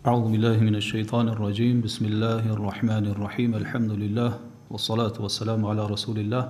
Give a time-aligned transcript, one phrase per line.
[0.00, 4.32] أعوذ بالله من الشيطان الرجيم بسم الله الرحمن الرحيم الحمد لله
[4.72, 6.42] والصلاة والسلام على رسول الله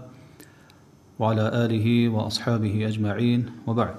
[1.19, 3.95] وعلى آله وأصحابه أجمعين وبعد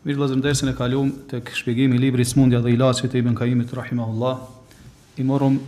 [0.00, 3.68] Mirë vëllezër, ndërsën e kaluam tek shpjegimi i librit Smundja dhe Ilaçit e Ibn Kaimit
[3.76, 4.40] rahimahullah.
[5.20, 5.60] I morëm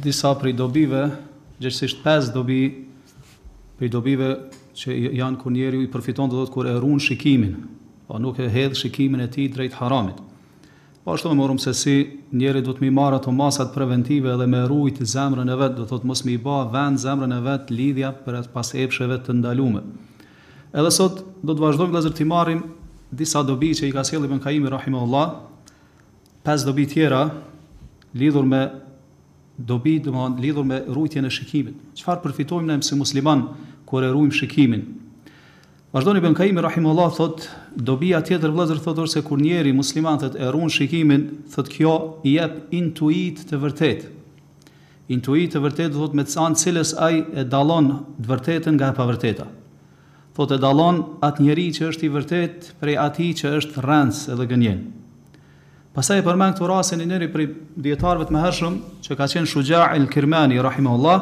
[0.00, 1.02] disa prej dobive,
[1.60, 2.60] gjithsesi pesë dobi
[3.76, 4.30] prej dobive
[4.72, 7.52] që janë kur njeriu i përfiton do të thotë kur e ruan shikimin,
[8.08, 10.30] pa po nuk e hedh shikimin e tij drejt haramit.
[11.04, 11.94] Po ashtu me morëm se si
[12.40, 15.84] njeri do të mi marë ato masat preventive edhe me rujt zemrën e vetë, do
[15.84, 19.82] të thotë mos mi ba vend zemrën e vetë lidhja për pas epsheve të ndalume.
[20.72, 22.62] Edhe sot do të vazhdojmë dhe zërti marim
[23.20, 25.34] disa dobi që i ka sjellë Ibn Kaimi rahimu Allah,
[26.46, 27.20] pes dobi tjera
[28.16, 28.62] lidhur me
[29.60, 31.76] dobi, domthon lidhur me rujtje në shikimin.
[32.00, 33.44] Qëfar përfitojmë ne si musliman
[33.84, 34.88] kur e ruajmë shikimin?
[35.94, 37.44] Vazhdoni Ben Kaimi rahimullah thot
[37.78, 41.92] dobia tjetër vëllazër thot se kur njëri musliman thot e ruan shikimin thot kjo
[42.26, 44.00] i jep intuit të vërtet.
[45.14, 48.96] Intuit të vërtet thot me të anë cilës ai e dallon të vërtetën nga e
[48.98, 49.46] pavërteta.
[50.34, 54.48] Thot e dallon atë njerëz që është i vërtet prej atij që është rrënc edhe
[54.50, 54.82] gënjen.
[55.94, 57.52] Pastaj përmend këtë rastin e njëri prej
[57.86, 61.18] dietarëve të mëhershëm që ka qenë Shuja kirmani rahimullah,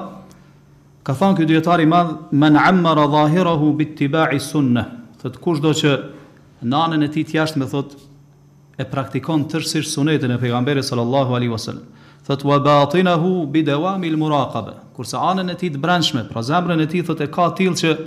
[1.03, 4.85] Ka thonë këtë djetari madhë, men ammara dhahirahu bit tiba i sunne.
[5.19, 5.97] Thët kush do që
[6.71, 7.97] nanën e ti tjashtë me thot,
[8.79, 11.83] e praktikon tërsish sunetën e pejgamberi sallallahu alaihi wasallam.
[12.23, 14.77] Thët wa batinahu bi dawami al muraqaba.
[14.95, 17.99] Kurse anën e ti të brendshme, pra zemrën e ti thot e ka tillë që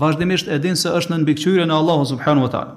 [0.00, 2.76] vazhdimisht e din se është në mbikëqyrjen e Allahu subhanahu wa taala.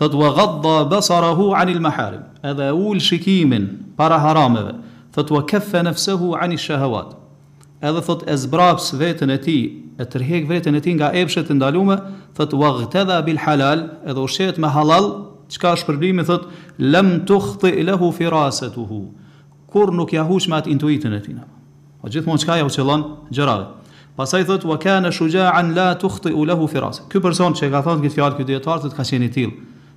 [0.00, 2.24] Thët wa ghadda besarahu an al maharim.
[2.42, 4.72] Edhe ul shikimin para harameve.
[5.12, 7.18] Thët wa kaffa nafsuhu an al shahawat
[7.88, 9.56] edhe thot e zbraps vetën e ti,
[10.00, 11.96] e tërhek vetën e ti nga epshet e ndalume,
[12.38, 15.08] thot wa dhe bil halal, edhe u shetë me halal,
[15.52, 16.46] çka është përblimi, thot
[16.78, 19.00] lem tukhti lehu firaset u hu,
[19.72, 21.42] kur nuk ja hush me atë intuitën e tina.
[21.98, 23.02] O po gjithmonë çka ja u qëllon
[23.34, 23.66] gjërave.
[24.16, 27.06] Pasaj thot, wa kana shuja'an la tukhti u lehu firaset.
[27.10, 29.52] Ky person që ka thonë këtë fjalë këtë djetarë, ka ka i tilë.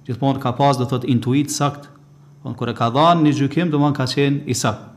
[0.10, 1.90] Gjithmonë ka pas dhe thot intuit sakt,
[2.46, 4.95] kër e ka dhanë një gjykim, dhe ka qenë i sakt.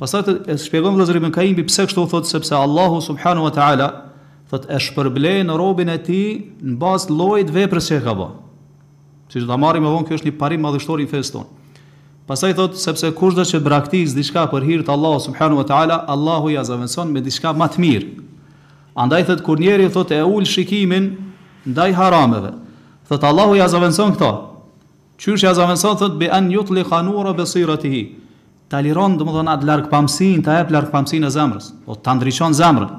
[0.00, 3.88] Pastaj e shpjegon vëllazërin me Kaimi pse kështu thot sepse Allahu subhanahu wa taala
[4.48, 4.78] thot e
[5.44, 8.30] në robin e tij në bazë llojit të veprës që ka bën.
[9.30, 11.48] Siç do ta marrim me vonë kjo është një parim madhështor i fesë tonë.
[12.30, 15.66] Pastaj thot sepse kushdo që të çet braktis diçka për hir të Allahut subhanahu wa
[15.68, 18.10] taala, Allahu ja zëvendson me diçka më të mirë.
[19.04, 21.10] Andaj thot kur njeriu thot e ul shikimin
[21.68, 22.54] ndaj harameve.
[23.08, 24.32] Thot Allahu ja zëvendson këto.
[25.20, 28.02] Qysh ja zëvendson thot bi an yutli qanura basiratihi
[28.70, 31.96] ta liron do të thonë atë larg pamsinë, ta jepë larg pamsinë e zemrës, po
[31.98, 32.90] ta ndriçon zemrën.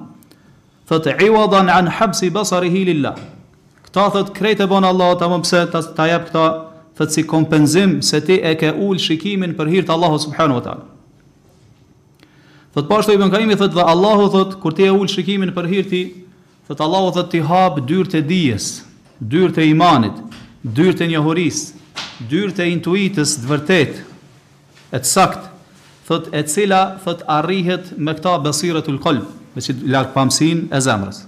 [0.90, 3.16] Thot iwadan an habsi basarihi lillah.
[3.88, 6.44] Kta thot krejt e bon Allah, ta më pëse ta jepë këta
[7.00, 10.64] thëtë si kompenzim se ti e ke ul shikimin për hirtë, Allahu Subhanu subhanahu wa
[10.66, 10.76] ta.
[12.76, 15.70] Thëtë, po i Ibn Kaim i dhe Allahu thot kur ti e ul shikimin për
[15.72, 16.02] hirtë ti
[16.68, 18.68] thot Allahu thot ti hapë dyrt e dijes,
[19.24, 20.20] dyrt e imanit,
[20.68, 21.80] dyrt e njohurisë,
[22.28, 24.04] dyrt e intuitës të vërtetë
[24.92, 25.48] e të saktë
[26.12, 28.98] thot e cila thot arrihet me këta besire të
[29.54, 31.24] me që larg pamsin e zemrës.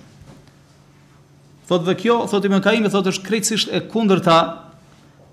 [1.69, 4.19] Thot dhe kjo, thot i me kaimi, thot është krejtësisht e kundër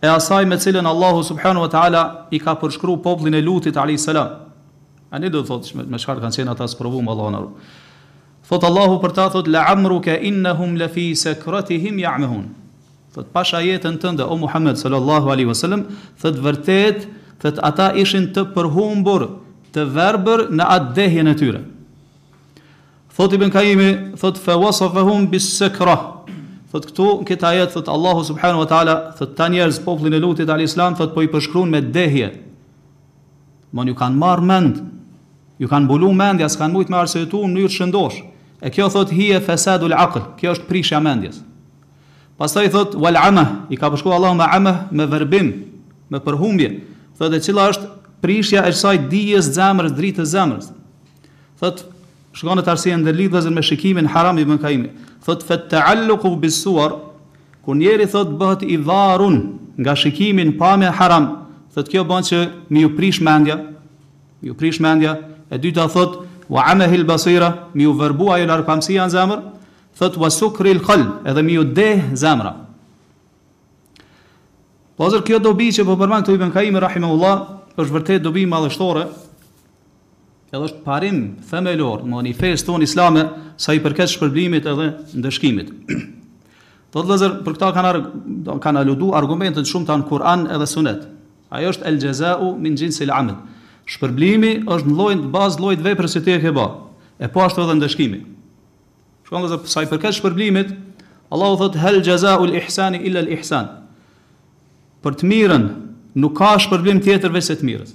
[0.03, 2.03] e asaj me cilën Allahu subhanu wa ta'ala
[2.35, 4.09] i ka përshkru popullin e lutit alayhis
[5.13, 7.71] A një do thot, me, me kanë qenë ata së provu më Allah në rrë.
[8.47, 12.29] Thot Allahu për ta, thot, la amru ka innahum la fi se ya'mahun ja me
[12.31, 12.45] hun.
[13.17, 15.83] Thot pasha tënde, o Muhammed sallallahu wasallam
[16.23, 17.09] Thot vërtetë,
[17.41, 19.25] thët ata ishin të përhumbur
[19.75, 21.61] të verbër në atë dhehje në tyre.
[23.17, 23.53] Thot i bën
[24.21, 25.95] thot fe wasafahum bis sekra.
[26.71, 30.23] Thot këtu, në këta jetë, thot Allahu subhanu wa ta'ala, thot tani njerëz popullin e
[30.23, 32.29] lutit al-Islam, thot po i përshkruan me dehje.
[33.75, 34.81] Mon ju kanë marë mend,
[35.61, 38.21] ju kanë bulu mendja, së kanë mujtë me arse tu në njërë shëndosh.
[38.61, 39.91] E kjo thot hi e fesadu
[40.39, 41.41] kjo është prishja mendjes.
[42.41, 45.51] Pastaj i thot, wal amah, i ka përshkruar Allahu me amah, me verbim,
[46.09, 46.71] me përhumbje
[47.21, 47.89] thot e cila është
[48.25, 50.71] prishja e saj dijes zemrës dritë të zemrës
[51.61, 51.83] thot
[52.39, 54.95] shkon të arsye ndërlidhëzën me shikimin haram i mëkaimi
[55.27, 56.95] thot fat ta'alluqu bisuwar
[57.65, 59.37] kur njeri thot bëhet i varun
[59.85, 61.29] nga shikimin pamja haram
[61.77, 62.41] thot kjo bën që
[62.73, 63.59] mi ju prish mendja
[64.41, 65.19] mi prish mendja
[65.53, 69.45] e dyta thot wa amahi al-basira mi u verbu ajo larpamsia në zemër
[70.01, 70.33] thot wa
[70.89, 72.57] qalb edhe mi ju deh zemra
[75.01, 77.39] Vazhdo po, kjo dobi që po përmban këtu Ibn Kaimi rahimahullah,
[77.81, 79.07] është vërtet dobi madhështore.
[80.53, 83.17] Edhe është parim themelor, manifest ton Islam
[83.61, 85.71] sa i përket shpërblimit edhe ndëshkimit.
[86.93, 87.17] Do të
[87.47, 87.95] për këtë kanë
[88.45, 91.07] do kanë aludu argumentet shumë të në Kur'an edhe Sunet.
[91.49, 93.41] Ai është el gjezau min jinsi al 'amal.
[93.95, 96.53] Shpërblimi është në lojnë, bazë lloj të veprës që ti e ke
[97.21, 98.21] E po ashtu edhe ndëshkimi.
[99.29, 100.77] Shkon dozë sa i përket shpërblimit,
[101.33, 103.80] Allahu thotë hel jazaa'ul ihsani illa al ihsan
[105.05, 105.63] për të mirën
[106.21, 107.93] nuk ka shpërblim tjetër veç se të mirës.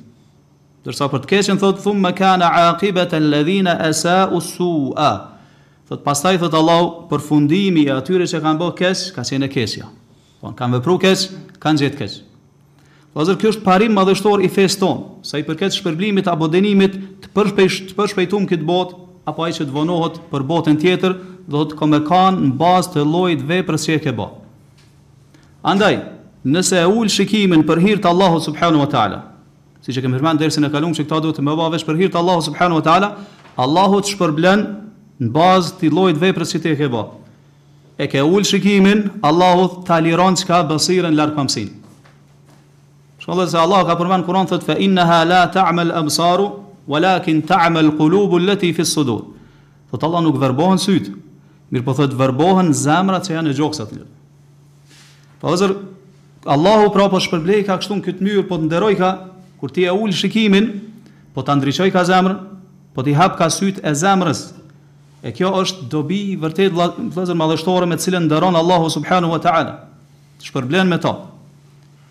[0.86, 5.12] Dërsa për të keqen thotë thum ma kana aqibat alladhina asa'u su'a.
[5.86, 9.90] Thot pastaj thot Allahu përfundimi i atyre që kanë bërë keq, ka qenë keqja.
[10.42, 11.26] Po kanë vepruar keq,
[11.62, 12.16] kanë gjetë keq.
[13.16, 17.30] Vazhdo kjo është parim madhështor i fesë ton, sa i përket shpërblimit apo dënimit të
[17.38, 18.98] përshpejt të përshpejtum këtë botë
[19.32, 21.16] apo ai që të vonohet për botën tjetër,
[21.50, 22.02] do të kanë
[22.42, 24.36] në bazë të llojit veprës që e ke bërë.
[25.72, 25.94] Andaj,
[26.54, 29.20] nëse e ul shikimin për hir të Allahut subhanahu wa taala.
[29.86, 32.12] Siç e kemi përmendur dersën e kaluar që këta duhet të bëva vetëm për hir
[32.14, 33.10] të Allahut subhanahu wa taala,
[33.62, 34.62] Allahu të shpërblen
[35.26, 37.02] në bazë të llojit veprës që ti e ke bë.
[38.02, 41.70] E ke ul shikimin, Allahu ta liron çka basirën larg pamsin.
[43.24, 46.50] Shkollë se Allah ka përmend Kur'an thotë fa innaha la ta'mal absaru
[46.90, 49.32] walakin ta'mal qulubu allati fi sudur.
[49.90, 51.10] Thot Allah nuk verbohen syt,
[51.74, 53.96] mirë po thot verbohen zemrat që janë në gjoksat.
[55.42, 55.74] Po zër
[56.46, 59.08] Allahu pra po shpërblej ka kështu në këtë myrë, po të nderoj ka
[59.58, 60.68] kur ti e ul shikimin,
[61.34, 62.38] po ta ndriçoj ka zemrën,
[62.94, 64.44] po ti hap ka sytë e zemrës.
[65.26, 69.74] E kjo është dobi vërtet vëllazër madhështore me të cilën nderon Allahu Subhanu wa taala.
[70.46, 71.16] Shpërblen me ta.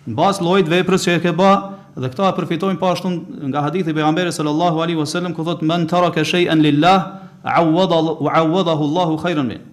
[0.03, 1.51] Në bazë llojit veprës që e ke bë,
[1.95, 3.13] dhe këta e përfitojnë po ashtu
[3.53, 9.15] nga hadithi i pejgamberit sallallahu alaihi wasallam ku thotë men taraka shay'an lillah awadahu Allahu
[9.23, 9.63] khairan minhu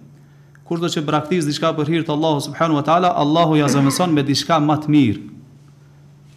[0.63, 4.13] kur do të braktis diçka për hir të Allahut subhanahu wa taala, Allahu ja zëvendëson
[4.15, 5.23] me diçka më të mirë.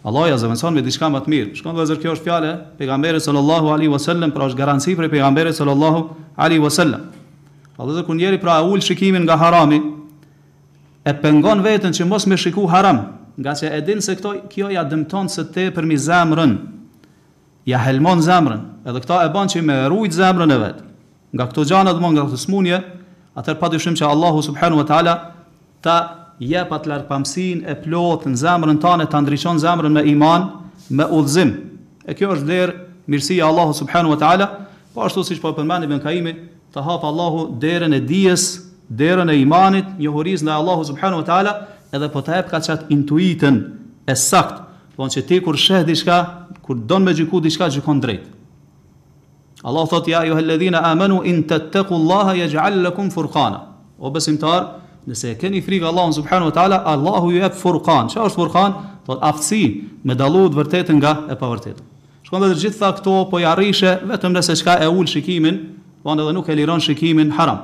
[0.07, 1.51] Allahu ja zëvendëson me diçka më të mirë.
[1.59, 6.09] Shkon dhe kjo është fjalë pejgamberit sallallahu alaihi wasallam pra është garanci për pejgamberin sallallahu
[6.35, 7.01] alaihi wasallam.
[7.77, 9.79] Allahu do të pra ul shikimin nga harami
[11.05, 12.99] e pengon veten që mos më shiku haram,
[13.37, 16.57] nga se e din se kjo ja dëmton së te për mi zemrën.
[17.67, 20.77] Ja helmon zemrën, edhe kta e bën që me ruajt zemrën e vet.
[21.35, 22.77] Nga këto gjëra do më nga smunje,
[23.37, 25.11] Atër pa të shumë që Allahu subhanu wa ta'ala
[25.85, 25.97] ta
[26.41, 30.47] jepat atë lërë pëmsin e plotën zemrën tanë ta të ndryqon zemrën me iman
[30.97, 31.51] me ullëzim.
[32.09, 32.73] E kjo është dherë
[33.11, 34.47] mirësia Allahu subhanu wa ta'ala,
[34.93, 36.33] po ashtu si që po përmeni bën kaimi,
[36.73, 38.45] të hapë Allahu dherën e dijes,
[38.89, 41.53] dherën e imanit, një huriz në Allahu subhanu wa ta'ala,
[41.93, 43.61] edhe po të hepë ka qatë intuitën
[44.09, 44.63] e sakt,
[44.97, 46.17] po në që ti kur shëhë dishka,
[46.65, 48.33] kur donë me gjyku dishka, gjykon drejtë.
[49.63, 53.63] Allah thot ja ju helledhina amanu in të teku Allah jajal lakum furkana.
[53.99, 58.09] O besimtar, nëse keni frikë Allahun subhanu wa ta'ala, Allahu ju e furkan.
[58.13, 58.75] Qa është furkan?
[59.07, 59.63] Thot aftësi
[60.03, 61.85] me dalut vërtetën nga e pavërtetën.
[62.27, 65.57] Shkon dhe të gjitha këto po ja vetëm nëse çka e ul shikimin,
[66.03, 67.57] po edhe nuk e liron shikimin haram.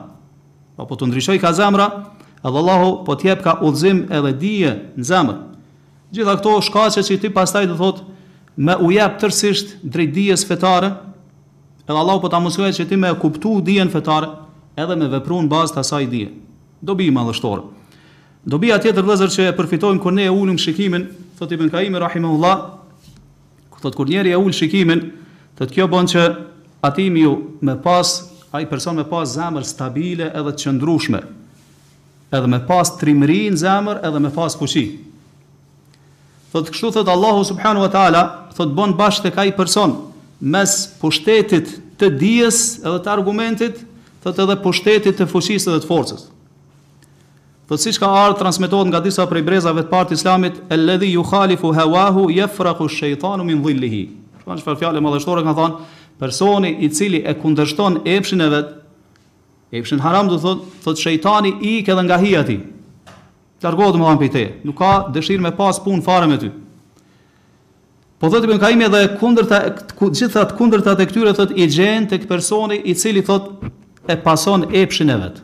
[0.76, 1.92] Po po të ndriçoj ka zemra,
[2.42, 5.38] edhe Allahu po të jep ka udhëzim edhe dije në zemër.
[6.14, 8.02] Gjitha këto shkace që ti pastaj do thot
[8.56, 10.90] me u jap drejt dijes fetare,
[11.84, 14.30] Edhe Allahu po ta mësoi që ti më e kuptu dijen fetare
[14.80, 16.30] edhe me veprun bazë të asaj dije.
[16.80, 17.60] Do bi madhështor.
[18.48, 21.68] Do bi atje të vëzër që e përfitojmë kur ne e ulim shikimin, thot Ibn
[21.74, 22.56] Kaimi rahimahullah,
[23.72, 25.04] ku thot kur njeriu e ul shikimin,
[25.60, 26.24] thot kjo bën që
[26.88, 27.34] aty më
[27.68, 28.10] me pas
[28.56, 31.20] ai person me pas zemër stabile edhe të qëndrueshme.
[32.34, 34.88] Edhe me pas trimëri në zemër edhe me pas fuqi.
[36.56, 38.24] Thot kështu thot Allahu subhanahu wa taala,
[38.56, 40.00] thot bën bashkë tek ai person
[40.44, 41.70] mes pushtetit
[42.00, 43.78] të dijes edhe të argumentit,
[44.24, 46.26] të edhe pushtetit të fushisë dhe të forcës.
[47.70, 51.24] Të si ka ardhë transmitohet nga disa prej brezave të partë islamit, e ledhi ju
[51.30, 54.04] khalifu hewahu, jefraku shëjtanu min dhilli hi.
[54.42, 55.84] Shpan që fërfjale më dhe shtore ka thonë,
[56.20, 58.76] personi i cili e kundërshton epshin e vetë,
[59.80, 62.58] epshin haram dhe thotë, thotë shëjtani i këdhe nga hi ati.
[63.64, 66.52] Të argohet më dhanë më nuk ka dëshirë me pas punë fare me ty
[68.24, 69.58] Po thotë Ibn Kaimi edhe kundërta
[70.00, 73.68] ku, të kundërta të këtyre thotë i gjën tek personi i cili thotë
[74.08, 75.42] e pason epshin e vet.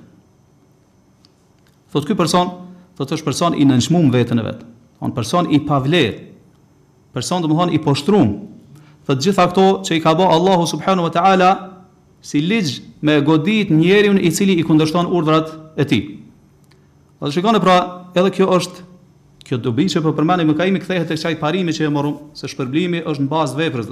[1.91, 2.53] Thotë ky person,
[2.95, 4.63] thotë është person i nënçmuar veten e vet.
[5.03, 6.21] Është person i pavlet.
[7.11, 8.29] Person domthon i poshtruar.
[9.09, 11.51] Thotë gjitha këto që i ka bë Allahu subhanahu wa taala
[12.31, 16.13] si ligj me godit njeriu i cili i kundërshton urdhrat e tij.
[17.19, 17.79] Po shikoni pra,
[18.15, 18.87] edhe kjo është
[19.49, 22.45] kjo dobi që po përmeni më kaimi kthehet tek çaj parimi që e morëm se
[22.51, 23.87] shpërblimi është në bazë veprës.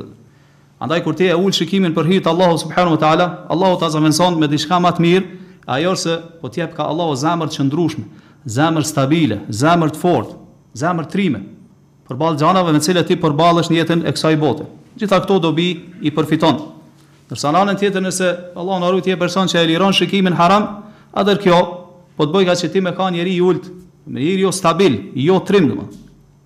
[0.86, 3.90] Andaj kur ti e ul shikimin për hitë Allahu Subhanu subhanahu wa taala, Allahu ta
[3.90, 5.26] zëvendëson me diçka më të mirë,
[5.76, 8.06] ajo se po t'jep ka Allahu zemër të qëndrueshme,
[8.46, 10.38] zemër stabile, zemër të fortë,
[10.84, 11.42] zemër trime
[12.08, 14.68] përballë gjanave me të cilat ti përballesh në jetën e kësaj bote.
[15.02, 15.66] Gjitha këto dobi
[16.08, 16.62] i përfiton.
[17.28, 20.70] Ndërsa në anën tjetër nëse Allahu na ruaj ti person që e liron shikimin haram,
[21.12, 21.58] atë kjo
[22.18, 23.74] po të bëj që ti me ka njerëj i ultë
[24.08, 25.86] me iri jo stabil, jo trim dhe më.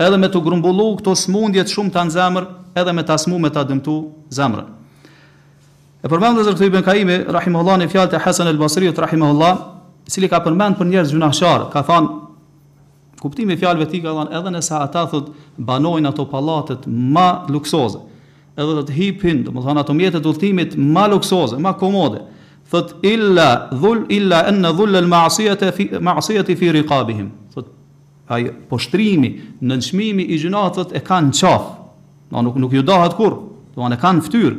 [0.01, 2.45] Edhe me të grumbullu këto smundjet shumë të anë zemër,
[2.81, 3.97] edhe me të asmu me të dëmtu
[4.33, 4.69] zemërën.
[6.01, 8.95] E përmendë dhe zërkëtë i ben kaimi, rahimë Allah në fjallë të Hasan el Basriut,
[8.97, 9.59] të rahimë Allah,
[10.09, 12.15] cili ka përmendë për njerëz gjunahsharë, ka thanë,
[13.21, 15.27] kuptimi fjallëve ti ka thanë, edhe nësa ata thët
[15.61, 18.01] banojnë ato palatët ma luksoze,
[18.57, 22.23] edhe të hipin, dhe më thanë ato mjetët ultimit ma luksoze, ma komode,
[22.73, 27.29] thët illa, dhull, illa enë dhullë lë maësijet fi firikabihim,
[28.31, 29.31] ai poshtrimi,
[29.67, 31.69] nënçmimi i gjunafit e kanë në qaf.
[32.31, 33.39] Do nuk nuk ju dohat kurr.
[33.75, 34.55] Do anë kanë fytyr.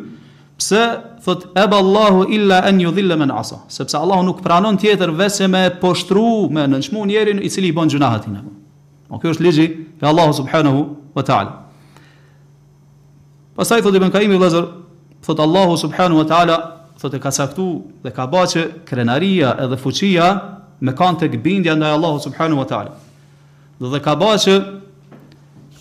[0.60, 0.82] Pse
[1.24, 3.62] thot e ballahu illa an yudhilla man asa.
[3.72, 7.90] Sepse Allahu nuk pranon tjetër veçse me poshtru, me nënçmu njerin i cili i bën
[7.92, 8.38] gjunahatin.
[9.12, 9.66] O kjo është ligji
[10.00, 10.84] e Allahu subhanahu
[11.16, 11.58] wa taala.
[13.56, 14.68] Pastaj thot Ibn Kaimi vëllazër,
[15.24, 16.56] thot Allahu subhanahu wa taala
[17.00, 17.66] thot e ka saktu
[18.04, 20.28] dhe ka baqë krenaria edhe fuqia
[20.82, 22.90] me kanë të gbindja ndaj Allahu subhanahu wa ta'ala.
[23.80, 24.56] Dhe dhe ka bëhe që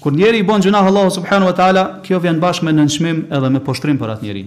[0.01, 3.49] Kër njeri i bon gjunahë Allahu subhanu wa ta'ala Kjo vjen bashkë me nënshmim edhe
[3.53, 4.43] me poshtrim për atë njeri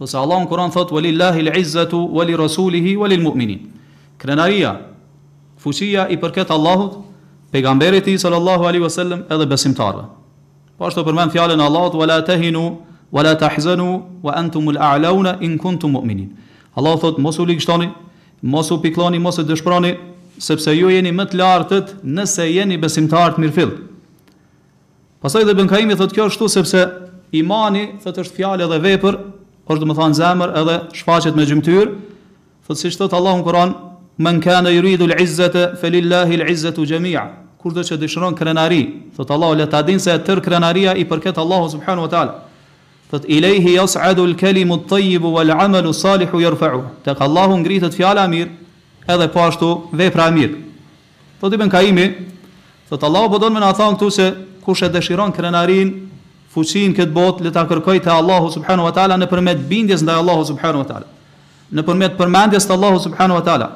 [0.00, 3.60] Dhe se Allah në Kur'an thot Walillahi l'izzatu, wali rasulihi,
[4.20, 4.72] Krenaria,
[5.56, 7.04] fushia i përket Allahut
[7.50, 10.04] Pegamberit i sallallahu alaihi wasallam edhe besimtarve.
[10.78, 12.78] Po ashtu përmend fjalën e Allahut wala tahinu
[13.10, 16.30] wala tahzanu wa antum al in kuntum mu'minin.
[16.76, 17.90] Allahu thot mos u ligjtoni,
[18.42, 19.96] mos u pikloni, mos u dëshpëroni
[20.40, 23.74] sepse ju jeni më të lartët nëse jeni besimtar të mirëfill.
[25.20, 26.80] Pastaj dhe Ibn Kaimi thotë kjo ashtu sepse
[27.36, 29.18] imani thotë është fjalë edhe vepër,
[29.70, 31.92] është domethënë zemër edhe shfaqet me gjymtyr.
[32.66, 33.74] Thotë siç thotë Allahu Kur'an,
[34.16, 37.26] "Men kana yuridu al-izzata falillahi al-izzatu jami'a."
[37.60, 38.82] Kushdo që dëshiron krenari,
[39.16, 42.34] thotë Allahu le ta dinë se tër krenaria i përket Allahu subhanahu wa taala.
[43.12, 46.82] Thot ilehi yas'adu al-kalimu at-tayyibu wal-'amalu salihu yarfa'u.
[47.04, 48.48] Tek Allahu ngrihet fjala mirë,
[49.14, 50.58] edhe po ashtu vepra e mirë.
[51.40, 52.06] Po të ben Kaimi,
[52.90, 54.28] thot Allahu po don me na thon këtu se
[54.64, 55.92] kush e dëshiron krenarin
[56.54, 60.44] fuqin kët botë le ta kërkoj te Allahu subhanahu wa taala nëpërmjet bindjes ndaj Allahu
[60.50, 61.06] subhanahu wa taala.
[61.78, 63.68] Nëpërmjet përmendjes të Allahu subhanahu wa taala,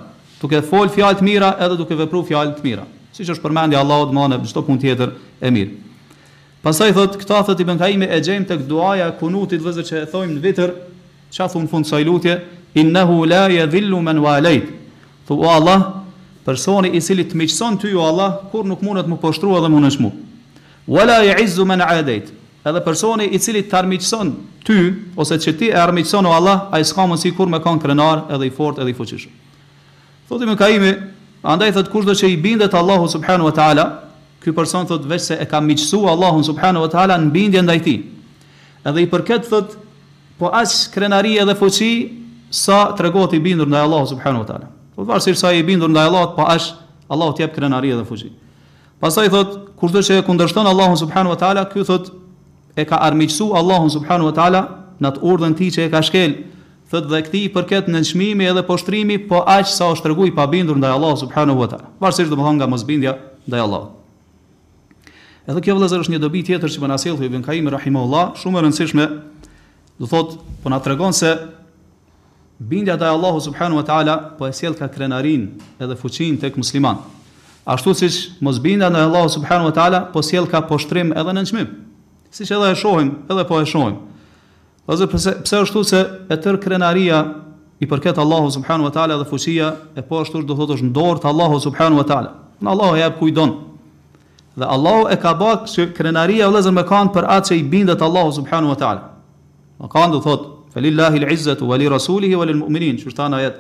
[0.43, 3.83] duke fol fjalë të mira edhe duke vepruar fjalë të mira, siç është përmendja e
[3.85, 5.73] Allahut më në çdo punë tjetër e mirë.
[6.65, 10.07] Pastaj thot këta thot i Kaimi e xejm tek duaja e kunutit vëzë që e
[10.11, 10.71] thojmë vetër,
[11.35, 12.39] çfarë thon fund sa lutje,
[12.81, 14.71] innahu la yadhillu man walayt.
[15.27, 16.03] Thu o Allah,
[16.45, 19.83] personi i cili të miqson ty o Allah, kur nuk mundet më poshtrua dhe më
[19.87, 20.11] nëshmu.
[20.93, 21.33] Wala i
[21.65, 22.21] man me
[22.69, 24.77] edhe personi i cili të armiqson ty,
[25.17, 27.81] ose që ti e armiqson o Allah, a i s'ka më si kur me kanë
[27.83, 29.33] krenar edhe i fortë, edhe i fuqishëm.
[30.29, 30.93] Thu të më kaimi,
[31.45, 33.85] andaj thët kushtë dhe që i bindet Allahu subhanu wa ta'ala,
[34.45, 37.79] ky person thët veç se e ka miqsu Allahu subhanu wa ta'ala në bindje ndaj
[37.81, 37.95] i ti.
[38.85, 39.77] Edhe i përket thot
[40.39, 41.93] po as krenari edhe fuqi,
[42.55, 44.69] sa të i bindur ndaj Allahu subhanahu wa ta'ala.
[44.97, 46.71] Po varësisht sa i bindur ndaj Allahut, pa po as
[47.11, 48.31] Allahu t'i jap krenari dhe fuqi.
[49.03, 52.11] Pastaj thot, kushdo që e kundërshton Allahun subhanahu wa taala, ky thot
[52.79, 54.63] e ka armiqsu Allahun subhanahu wa taala
[55.03, 56.37] në atë urdhën ti që e ka shkel.
[56.93, 60.47] Thot dhe kthi i përket në çmimi edhe poshtrimi, po aq sa u shtrëgoi pa
[60.47, 61.91] bindur ndaj Allahut subhanahu wa taala.
[62.01, 63.17] Varësisht do të thonë nga mosbindja
[63.51, 64.01] ndaj Allahut.
[65.51, 68.61] Edhe kjo vëllazër është një dobi tjetër që më na sjell Ibn Kaimi rahimahullah, shumë
[68.61, 69.09] e rëndësishme.
[70.01, 71.35] Do thot, po na tregon se
[72.59, 75.49] bindja te Allahu subhanahu wa taala po e sjell ka krenarin
[75.81, 76.99] edhe fuqin tek musliman.
[77.67, 81.47] Ashtu siç mos bindja ndaj Allahu subhanahu wa taala po sjell ka poshtrim edhe në
[81.51, 81.69] çmim.
[82.35, 83.97] Siç edhe e shohim, edhe po e shohim.
[84.87, 87.25] Ose pse pse ashtu se e tër krenaria
[87.81, 91.23] i përket Allahu subhanahu wa taala dhe fuqia e po do thotë është në dorë
[91.23, 92.31] të Allahu subhanahu wa taala.
[92.63, 93.51] Në Allahu ja kujdon.
[94.55, 98.03] Dhe Allahu e ka bërë që krenaria vëllezër me kanë për atë që i bindet
[98.03, 99.03] Allahu subhanahu wa taala.
[99.81, 103.57] Me kanë do thotë Falillahi al-izzatu wa li rasulihi wa lil mu'minin, çu thon ajet.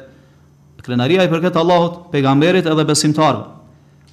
[0.84, 3.44] Krenaria i përket Allahut, pejgamberit edhe besimtarëve.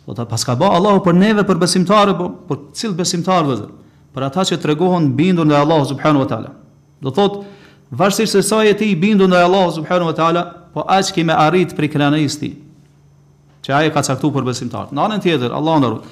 [0.08, 3.66] Do ta paska bë Allahu për neve për besimtarë, për, po, për cilë besimtar vëzë?
[4.16, 6.54] Për ata që tregohen bindur ndaj Allahut subhanahu wa taala.
[7.04, 7.42] Do thot
[7.92, 10.44] vazhdimisht se sa je ti i bindur ndaj Allahut subhanahu wa taala,
[10.74, 12.54] po aq ke me arrit për krenaristi.
[13.68, 14.94] Që ai ka caktuar për besimtar.
[14.96, 16.08] Në anën tjetër, Allahu ndarut.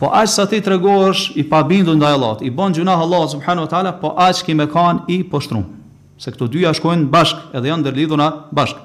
[0.00, 3.70] Po aq sa ti tregohesh i pabindur ndaj Allahut, i bën gjuna Allahut subhanahu wa
[3.74, 5.76] taala, po aq ke me kan i poshtruar
[6.18, 8.82] se këto dyja shkojnë bashkë, edhe janë ndërlidhura bashkë.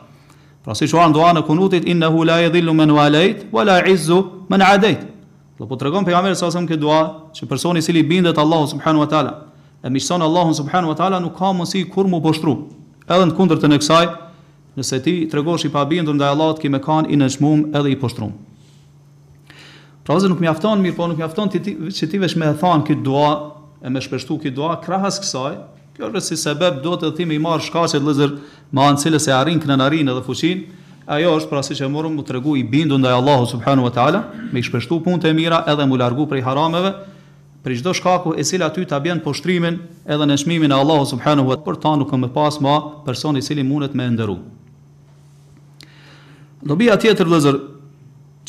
[0.64, 3.80] Pra si shohan në doa në kunutit, inna hu la e dhillu men wa la
[3.82, 5.02] e izzu man adajt.
[5.58, 7.02] Dhe po të regon për jamerës asëm këtë doa,
[7.36, 9.34] që personi sili bindet Allahu subhanu wa Ta'ala,
[9.84, 12.56] e mishëson Allahu subhanu wa Ta'ala, nuk ka mësi kur mu poshtru.
[13.10, 14.06] Edhe në kundër të kësaj,
[14.78, 17.92] nëse ti të regon shi pa bindur nda Allah, të kime kan i nëshmum edhe
[17.94, 18.32] i poshtru.
[20.06, 21.18] Pra zë nuk mjafton, afton, mirë po nuk
[21.54, 23.30] mi ti, që ti vesh me e këtë dua,
[23.84, 25.54] e me shpeshtu këtë dua, krahas kësaj,
[25.94, 28.32] Kjo është si sebeb do të thimi i marë shkacet lëzër
[28.74, 30.64] ma në cilës se arin kënë në arin edhe fuqin,
[31.06, 33.92] ajo është pra si që morëm u të regu i bindu ndaj Allahu subhanu wa
[33.94, 36.96] ta'ala, me i shpeshtu punë të mira edhe mu largu prej harameve,
[37.64, 39.78] për çdo shkaku e cila ty të abjen poshtrimin
[40.10, 42.74] edhe në shmimin e Allahu subhanu wa ta'ala, për ta nuk më pas ma
[43.06, 44.38] personi cili mundet me ndëru.
[46.78, 47.62] bia tjetër lëzër,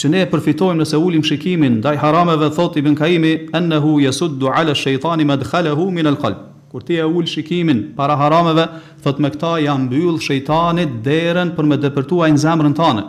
[0.01, 5.25] që ne përfitojmë nëse ulim shikimin ndaj harameve thot Ibn Kaimi ennehu yasuddu ala shejtani
[5.29, 8.65] madkhalehu min al-qalb Kur ti e ul shikimin para harameve,
[8.99, 13.05] thot me këta ja mbyll shejtanit derën për me depërtuaj në zemrën tënde.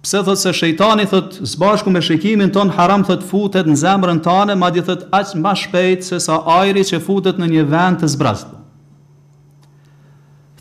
[0.00, 4.56] Pse thot se shejtani thot zbashku me shikimin ton haram thot futet në zemrën tënde,
[4.56, 8.48] madje thot aq më shpejt se sa ajri që futet në një vend të zbrazë.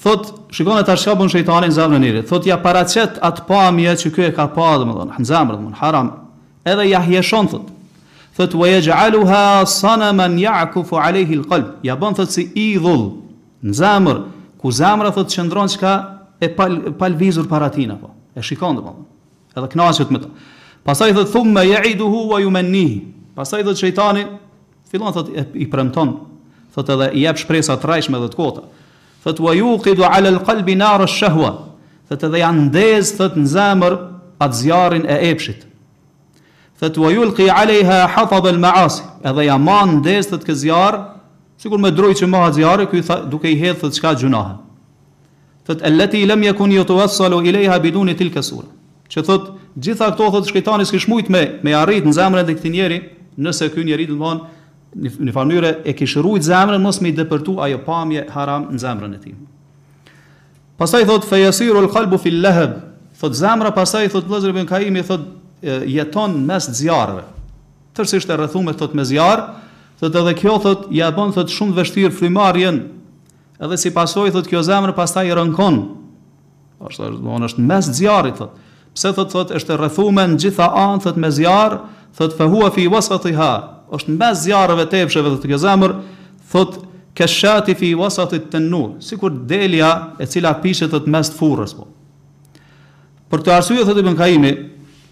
[0.04, 2.26] Thot, shikon e tash kapon shejtani në zemrën e njëri.
[2.28, 3.64] Thot, ja paracet atë
[4.04, 6.12] që kjo e ka pa më dhënë, në zemrën, mund, haram,
[6.68, 7.72] edhe ja hjeshon, thot
[8.40, 11.40] thët u sanaman gjalu ha sana ja alehi
[11.84, 13.12] ja bon thët si idhull,
[13.64, 14.22] në zamër,
[14.62, 15.94] ku zamëra thët që ndronë që ka
[16.40, 18.96] e pal, pal vizur para tina, po, e shikon dhe
[19.60, 20.30] edhe knasjët me të,
[20.88, 23.02] Pasaj thët thumë me ja idhu hua ju men nihi,
[23.36, 23.64] pasaj
[24.90, 26.16] filon i premton,
[26.74, 28.64] thët edhe i ep shpresa të rajshme dhe të kota,
[29.26, 31.52] thët wa yuqidu ala kidu ale l'kalbi narë shëhua,
[32.08, 33.96] thët edhe janë ndezë thët në zamër
[34.40, 35.68] atë zjarin e epshit,
[36.82, 41.00] thët wa yulqi alejha hafad al maasi edhe ja man ndes thët kë zjarë
[41.60, 44.56] sikur me droj që ma zjarë kuj thë, duke i hedhë thët qka gjunahë
[45.68, 48.70] thët allati lem jakun jo të wassalo ilejha bidun i tilke sura
[49.12, 52.72] që thët gjitha këto thët shkejtani s'kish mujt me, me arrit në zemrën dhe këti
[52.78, 53.00] njeri
[53.44, 54.16] nëse kë njeri dhe
[55.00, 58.80] dhe në farë e kishë rujt zemrën mos me i depërtu ajo pamje haram në
[58.82, 59.36] zemrën e ti
[60.80, 62.80] pasaj thët fejasiru lë kalbu fil leheb
[63.20, 65.28] thët zemrë pasaj thot lëzër bën kaimi thot
[65.86, 67.26] jeton mes zjarreve.
[67.96, 69.44] Tërsisht e rrethuar thot me zjarr,
[70.00, 72.84] thot edhe kjo thot ja bën thot shumë vështirë frymarrjen.
[73.60, 75.80] Edhe si pasoj thot kjo zemër pastaj i rënkon.
[76.88, 78.54] Është thot është mes zjarrit thot.
[78.96, 81.80] Pse thot thot është e rrethuar me gjitha anët me zjarr,
[82.16, 83.52] thot fa huwa fi wasatiha.
[83.96, 85.98] Është mes zjarreve të epsheve thot kjo zemër
[86.52, 86.80] thot
[87.18, 89.90] kashati fi wasat at tanur, sikur delja
[90.22, 91.90] e cila pishet thot mes furrës po.
[93.30, 94.52] Për të arsujë, thot, i bënkajimi,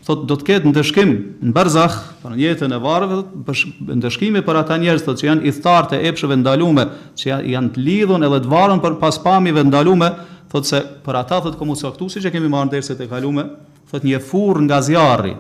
[0.08, 1.10] thot do të ketë ndëshkim
[1.50, 3.62] në barzakh, pra në jetën e varrëve, për
[4.00, 6.86] ndëshkimi për ata njerëz që janë i thartë e epshëve ndalume,
[7.20, 10.08] që janë të lidhur edhe të varrën për paspamive ndalume,
[10.52, 13.44] thot se për ata thot komo si që kemi marrë ndërsa të kalume,
[13.92, 15.36] thot një furr nga zjarri,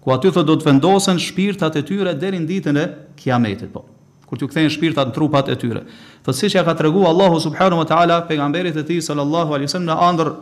[0.00, 2.88] ku aty thot do të vendosen shpirtat e tyre deri në ditën e
[3.20, 3.84] kiametit po
[4.28, 5.80] kur t'u kthehen shpirtat në trupat e tyre.
[6.20, 9.88] Thot siç ja ka treguar Allahu subhanahu wa taala pejgamberit e tij sallallahu alaihi wasallam
[9.88, 10.32] në andër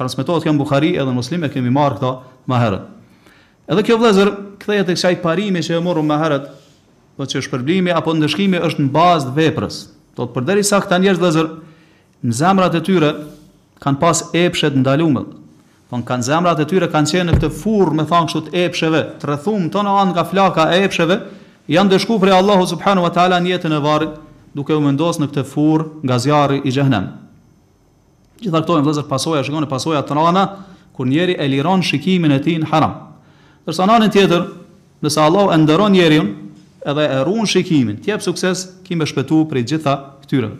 [0.00, 2.14] transmetohet kjo në Buhari edhe në Muslim e kemi marrë këtë
[2.48, 2.86] më herët.
[3.66, 4.28] Edhe kjo vëllazër
[4.62, 6.44] kthehet tek çaj i parimi që e morru më herët,
[7.18, 9.78] po që shpërblimi apo ndëshkimi është në bazë të veprës.
[10.14, 11.48] Do të përderisa këta njerëz vëllazër
[12.28, 13.10] në zemrat e tyre
[13.82, 15.26] kanë pas epshet ndaluar.
[15.90, 19.26] Po kanë zemrat e tyre kanë qenë në këtë furrë, me thon këtu epsheve, të
[19.32, 21.18] rrethum tonë an nga flaka e epsheve,
[21.70, 24.14] janë dëshkuar për Allahu subhanahu wa taala në jetën e varrit,
[24.54, 27.10] duke u mendosur në këtë furrë nga zjarri i xhehenem.
[28.46, 30.46] Gjithaqtoën vëllazër pasojë, shikoni pasojë atrana,
[30.96, 32.96] kur njeriu e liron shikimin e tij në haram.
[33.66, 34.44] Për anën tjetër,
[35.02, 36.28] nëse Allahu e ndëron njerin
[36.86, 40.52] edhe e ruan shikimin, ti jap sukses që më shpëtu prej gjitha këtyre.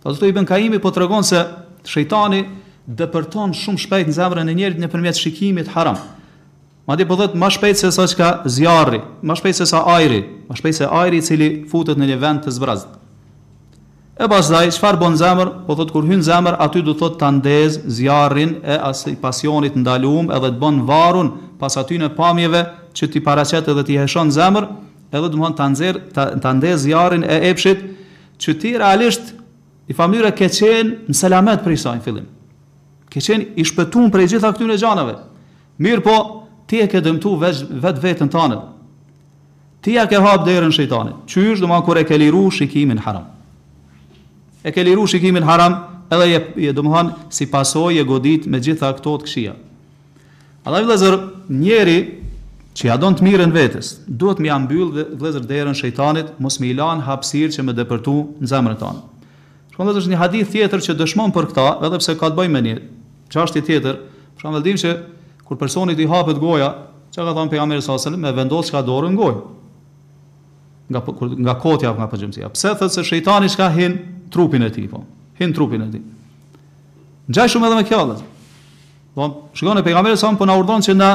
[0.00, 1.36] Pastaj do i bën Kaimi po tregon se
[1.84, 2.40] shejtani
[2.88, 6.00] depërton shumë shpejt në zemrën e njerit nëpërmjet shikimit haram.
[6.88, 10.56] Madje po thot më shpejt se sa çka zjarri, më shpejt se sa ajri, më
[10.58, 12.99] shpejt se ajri i cili futet në një vend të zbrazët.
[14.20, 17.78] E pasdaj, qëfar bon zemër, po thot kur hynë zemër, aty du thot të ndez,
[17.96, 22.60] zjarin, e asë pasionit ndalum, edhe të bon varun, pas aty në pamjeve,
[22.92, 24.66] që ti paracet edhe ti heshon zemër,
[25.14, 27.86] edhe du mëhon të, nxer, të, të ndez, zjarin, e epshit,
[28.40, 29.32] që ti realisht,
[29.88, 32.28] i famyre ke qenë në selamet për isa në fillim.
[33.10, 35.16] Ke qenë i shpetun për i gjitha këtune gjanëve.
[35.82, 36.18] Mirë po,
[36.68, 38.68] ti e ke dëmtu vet, vetë vetën tanët.
[39.80, 41.24] Ti e ke hapë derën shëjtanit.
[41.32, 43.38] Qysh, du mëhon kur e ke liru shikimin haram
[44.64, 45.76] e ke liru shikimin haram,
[46.10, 46.82] edhe je, je do
[47.30, 49.52] si pasoj e godit me gjitha këto të këshia.
[50.64, 51.14] Allah vlezër,
[51.48, 51.98] njeri
[52.76, 56.70] që ja don të mirën vetës, duhet më ambyll dhe vlezër derën shejtanit, mos më
[56.74, 59.00] ilan hapësirë që më depërtu në zemrën tonë.
[59.72, 62.62] Shkon është një hadith tjetër që dëshmon për këtë, edhe pse ka të bëjë me
[62.66, 62.74] një
[63.32, 63.94] qashti tjetër,
[64.36, 64.94] për shembull dim që
[65.46, 66.68] kur personi i hapet goja,
[67.14, 69.40] çka ka thënë pejgamberi sallallahu alajhi wasallam, vendos çka dorën gojë
[70.90, 72.48] nga po, nga kotja nga pagjumësia.
[72.54, 73.94] Pse thotë se shejtani çka hin
[74.34, 75.04] trupin e tij po?
[75.38, 76.02] Hin trupin e tij.
[77.30, 78.26] Ngjaj shumë edhe me kjo vëllai.
[79.14, 81.10] Po, shikon e pejgamberi sa po na urdhon që na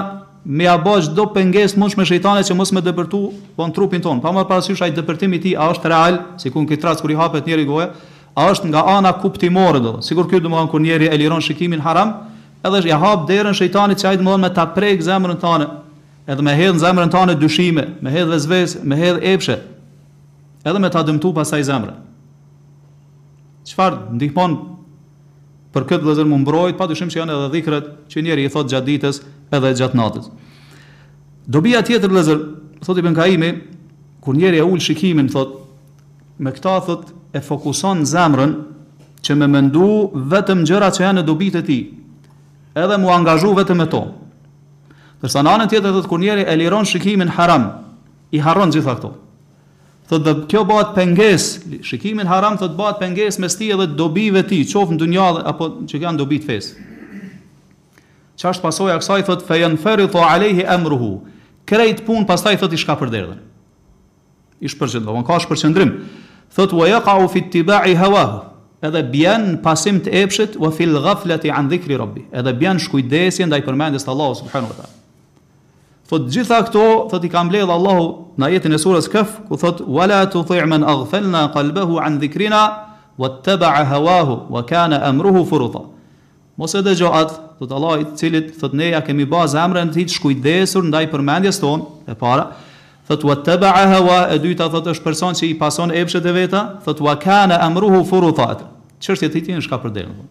[0.46, 3.22] me ja bëj çdo pengesë mosh me shejtane që mos me depërtu
[3.58, 4.22] po në trupin ton.
[4.24, 7.20] Pa marr parasysh ai depërtimi i tij a është real, sikun këtë rast kur i
[7.20, 7.90] hapet njëri goja,
[8.36, 9.98] a është nga ana kuptimore do.
[10.06, 12.14] Sigur ky domethën kur njëri e liron shikimin haram,
[12.64, 15.68] edhe ja hap derën shejtani që ai domethën me ta prek zemrën tonë
[16.26, 19.58] edhe me hedhë në zemrën tanë dyshime, me hedhë vezves, me hedhë epshe,
[20.66, 21.96] edhe me ta dëmtu pasaj zemrë.
[23.66, 24.56] Qëfar ndihmon
[25.76, 28.70] për këtë vëzër më mbrojt, pa dyshim që janë edhe dhikret që njeri i thot
[28.72, 29.22] gjatë ditës
[29.58, 30.30] edhe gjatë natës.
[31.46, 32.42] Dobija tjetër vëzër,
[32.86, 33.52] thot i ben kaimi,
[34.26, 35.60] kur njeri e ullë shikimin, thot,
[36.42, 38.58] me këta thot e fokuson zemrën
[39.26, 39.92] që me mendu
[40.32, 41.78] vetëm gjëra që janë e dobitë e ti,
[42.78, 44.02] edhe mu angazhu vetëm e to,
[45.24, 47.70] Dërsa në anën tjetër thotë kur njëri e liron shikimin haram,
[48.36, 49.12] i harron gjitha këto.
[50.12, 54.50] Thotë do kjo bëhet pengesë, shikimin haram thotë bëhet pengesë mes ti edhe dobive të
[54.52, 56.90] ti, qoftë në dynjë apo që kanë dobi të fesë.
[58.36, 61.14] Çfarë është pasojë kësaj thotë fe yan feru tu alayhi amruhu.
[61.66, 63.40] Krejt pun pastaj thotë i shka për derën.
[64.66, 65.90] I shpërqendro, von ka shpërqendrim.
[66.56, 68.44] Thotë wa yaqa'u fi ittiba'i hawahu
[68.86, 73.64] edhe bjen pasim të epshit, u fil gaflati an dhikri rabbi, edhe bjen shkujdesje ndaj
[73.66, 74.94] përmendjes të Allahut subhanuhu teala.
[76.06, 78.04] Thot gjitha këto, thot i ka mbledh Allahu
[78.38, 82.60] në ajetin e surës Kaf, ku thot wala tuti' man aghfalna qalbahu an dhikrina
[83.18, 85.82] wattaba hawahu wa kana amruhu furta.
[86.58, 90.06] Mos e dëgjo at, thot Allah i cilit thot neja ja kemi bazë zemrën të
[90.06, 92.52] shkujdesur kujdesur ndaj përmendjes ton e para.
[93.10, 97.02] Thot wattaba hawa e dyta thot është person që i pason epshet e veta, thot
[97.02, 98.52] wa kana amruhu furta.
[99.02, 100.24] Çështja e tij është ka për delën.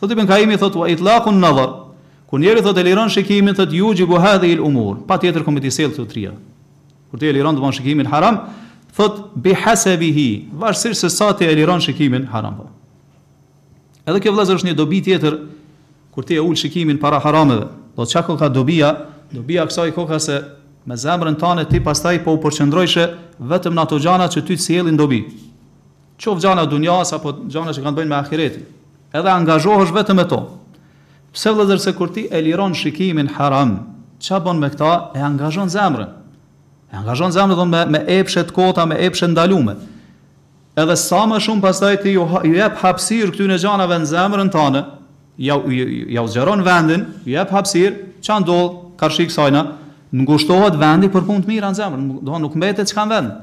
[0.00, 1.85] Thot Ibn Kaimi thot wa itlaqun nadhar,
[2.26, 5.70] Kur njeri thotë e shikimin, thotë ju gjibu hadhe il umur, pa tjetër këmë t'i
[5.70, 6.34] selë të
[7.10, 8.36] Kur ti e liron të shikimin haram,
[8.96, 12.56] thot bi hasebi vashësirë se sa ti e shikimin haram.
[12.58, 12.64] Po.
[14.06, 15.36] Edhe kjo vlezër është një dobi tjetër,
[16.10, 18.90] kur ti e ullë shikimin para harameve, do të qako ka dobia,
[19.30, 20.40] dobia kësaj koka se
[20.84, 23.06] me zemrën tane ti pastaj po u përqëndrojshë
[23.38, 25.22] vetëm në ato gjana që ty të dobi.
[26.18, 28.62] Qovë gjana dunjas apo gjana që kanë bëjnë me ahiretin.
[29.14, 30.40] Edhe angazhohesh vetëm me to.
[31.36, 33.74] Pse vëllazër se kur ti e liron shikimin haram,
[34.24, 34.92] çfarë bën me këtë?
[35.20, 36.12] E angazhon zemrën.
[36.88, 39.74] E angazhon zemrën dhe me me epshe të kota, me epshe ndalume.
[40.80, 42.24] Edhe sa më shumë pastaj ti ju
[42.56, 44.80] jep hapësirë këtyn e xhanave në zemrën tënde,
[45.44, 45.58] ja
[46.16, 48.56] ja u zgjeron vendin, ju jep hapësirë çan do
[49.00, 49.64] karshi kësajna,
[50.16, 53.34] ngushtohet vendi për punë të mirë në zemrën, do nuk mbetet çka vend.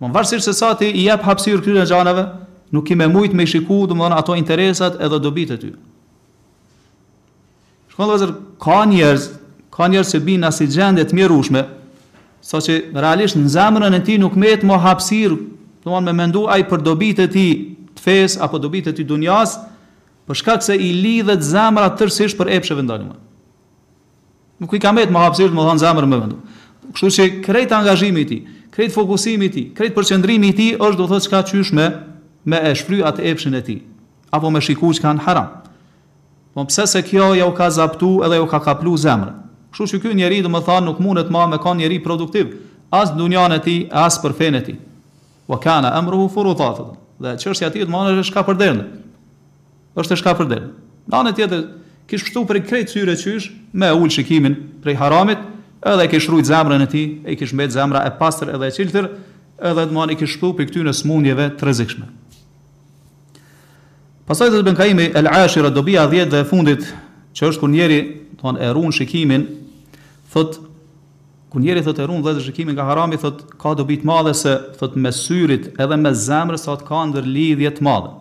[0.00, 2.24] Domthon varësisht se sa ti i jep hapësirë këtyn e xhanave,
[2.72, 5.76] nuk i më mujt me shiku domthon ato interesat edhe dobitë e tyre.
[7.96, 8.30] Shkon vëzër,
[8.60, 9.22] ka njerëz,
[9.72, 11.62] ka njerëz që bina si gjendje të mirushme,
[12.44, 15.32] sa që realisht në zemrën e ti nuk me të më hapsir,
[15.86, 17.46] do me mendu aj për dobit e ti
[17.96, 19.56] të fes, apo dobit e ti dunjas,
[20.28, 23.16] për shkak se i lidhet zemrë tërsish për epshe vendonjume.
[24.60, 26.38] Nuk i ka me të më hapsir të më thonë zemrë me mendu.
[26.96, 28.38] Kështu që krejt angazhimi ti,
[28.76, 31.88] krejt fokusimi ti, krejt përqendrimi ti, është do thotë qka qyshme
[32.48, 33.80] me e shfry atë epshin e ti,
[34.36, 35.52] apo me shiku që kanë haram.
[36.56, 39.34] Po pse se kjo ja u ka zaptu edhe u ka kaplu zemrë.
[39.74, 42.54] Kështu që ky njeri do të thonë nuk mundet më me kanë njeri produktiv
[42.96, 44.78] as në dunjan e tij as për fenë e tij.
[45.52, 46.80] Wa kana amruhu furutat.
[47.20, 48.56] Dhe çështja e tij më është ka për
[49.96, 51.34] Është është ka për derë.
[51.36, 51.60] tjetër
[52.08, 55.38] kish shtu për këtë syre çysh me ul shikimin prej haramit
[55.84, 58.70] edhe e kish rujt zemrën e tij e kish mbet zemra e pastër edhe e
[58.76, 59.04] çiltër
[59.60, 60.36] edhe do të thonë kish
[61.02, 62.06] smundjeve të rrezikshme.
[64.26, 66.82] Pasaj do të bën kaimi el ashira dobi a 10 dhe e fundit,
[67.36, 67.98] që është kur njeri,
[68.40, 69.44] thon e ruan shikimin,
[70.34, 70.56] thot
[71.52, 74.56] kur njeri thot e ruan dhe shikimin nga harami, thot ka dobi të madhe se
[74.80, 78.12] thot me syrit edhe me zemrës sa të ka lidhje të madhe.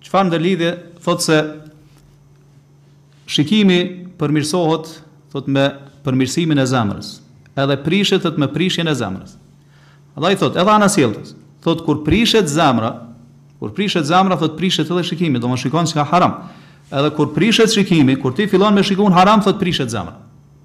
[0.00, 1.36] ndër lidhje, Thot se
[3.26, 3.78] shikimi
[4.20, 4.88] përmirësohet
[5.32, 5.64] thot me
[6.04, 7.20] përmirësimin e zemrës,
[7.56, 9.36] edhe prishet thot me prishjen e zemrës.
[10.16, 11.32] Adha i thot, edhe anasjeltës,
[11.64, 13.08] thot kur prishet zemra,
[13.60, 16.34] Kur prishet zemra, thot prishet edhe shikimi, do më shikon që ka haram.
[16.88, 20.14] Edhe kur prishet shikimi, kur ti fillon me shikun haram, thot prishet zemra.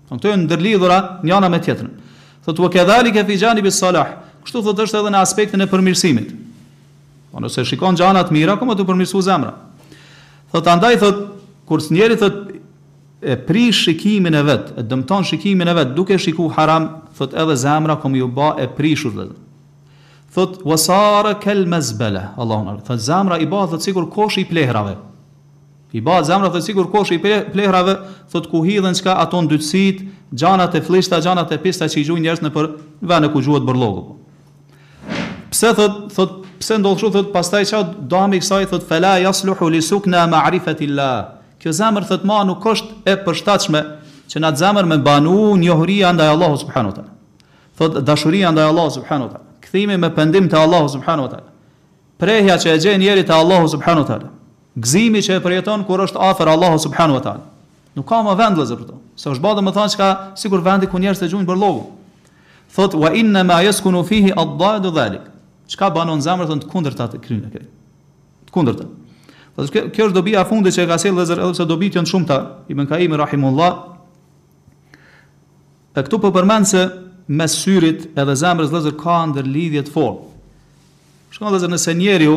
[0.07, 1.89] Don këto janë ndërlidhura njana me tjetërën.
[2.47, 4.13] Thot, wa kadhalika fi janibi bis salah,
[4.47, 6.31] kështu thot është edhe në aspektin e përmirësimit.
[7.35, 9.51] Po nëse shikon gjanat mira, ku më të përmirësu zemra.
[10.55, 11.19] Thot, andaj, thot,
[11.67, 12.39] kur së njeri, thot,
[13.19, 17.59] e prish shikimin e vetë, e dëmton shikimin e vetë, duke shiku haram, thot, edhe
[17.59, 19.27] zemra, ku ju ba e prishur dhe
[20.35, 24.95] thot wasara kal mazbala Allahu akbar thot zamra i bazat sikur koshi i plehrave
[25.93, 27.21] i bazat zamra thot sikur koshi i
[27.53, 27.95] plehrave
[28.31, 30.01] thot ku hidhen çka ato ndytësit
[30.35, 32.69] xhanat e fllishta xhanat e pista që i gjuajnë njerëz në për
[33.11, 34.17] vënë ku gjuhet bërllogu
[35.55, 37.83] pse thot thot pse ndodh kështu thot pastaj çao
[38.15, 42.59] dami i kësaj thot fala yasluhu li sukna ma'rifati llah kjo zamër thot ma nuk
[42.63, 43.81] kosht e përshtatshme
[44.35, 46.93] që na zamër me banu njohuria ndaj Allahu subhanahu
[47.79, 51.45] thot dashuria ndaj Allahu subhanahu kthimi me pendim te Allahu subhanahu wa taala.
[52.19, 54.29] Prehja qe e gjen njeri te Allahu subhanahu wa taala.
[54.77, 57.41] Gzimi qe e përjeton kur është afër Allahu subhanahu wa taala.
[57.97, 58.97] Nuk ka ma vend vëzë për to.
[59.15, 61.83] Se është badë më thonë që ka vendi ku njerës të gjunjë për lovu.
[62.75, 65.25] Thot, wa inna ma yaskunu fihi ad-dadu dhalik.
[65.71, 67.47] Që ka banon zemrë të në të kunder atë kërinë.
[67.49, 67.67] Okay?
[68.47, 68.87] Të kunder të.
[69.55, 71.89] Thot, kjo, kjo është dobi a fundi që e ka sejlë dhe edhe edhëpse dobi
[71.95, 72.37] të shumë ta,
[73.23, 73.71] rahimullah.
[75.95, 76.81] E këtu po përmenë se
[77.27, 80.27] mes syrit edhe zemrës lëzër ka ndër lidhjet të fortë.
[81.33, 82.35] Shkon dhe nëse njeriu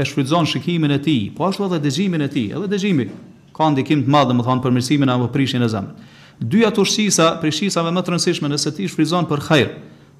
[0.00, 3.08] e shfrytëzon shikimin e tij, po ashtu edhe dëgjimin e tij, edhe dëgjimi
[3.56, 6.16] ka ndikim të madh, domethënë për mirësimin apo prishjen e zemrës.
[6.40, 9.70] Dy ato shisa, prishisave më të rëndësishme nëse ti shfrytëzon për hajër,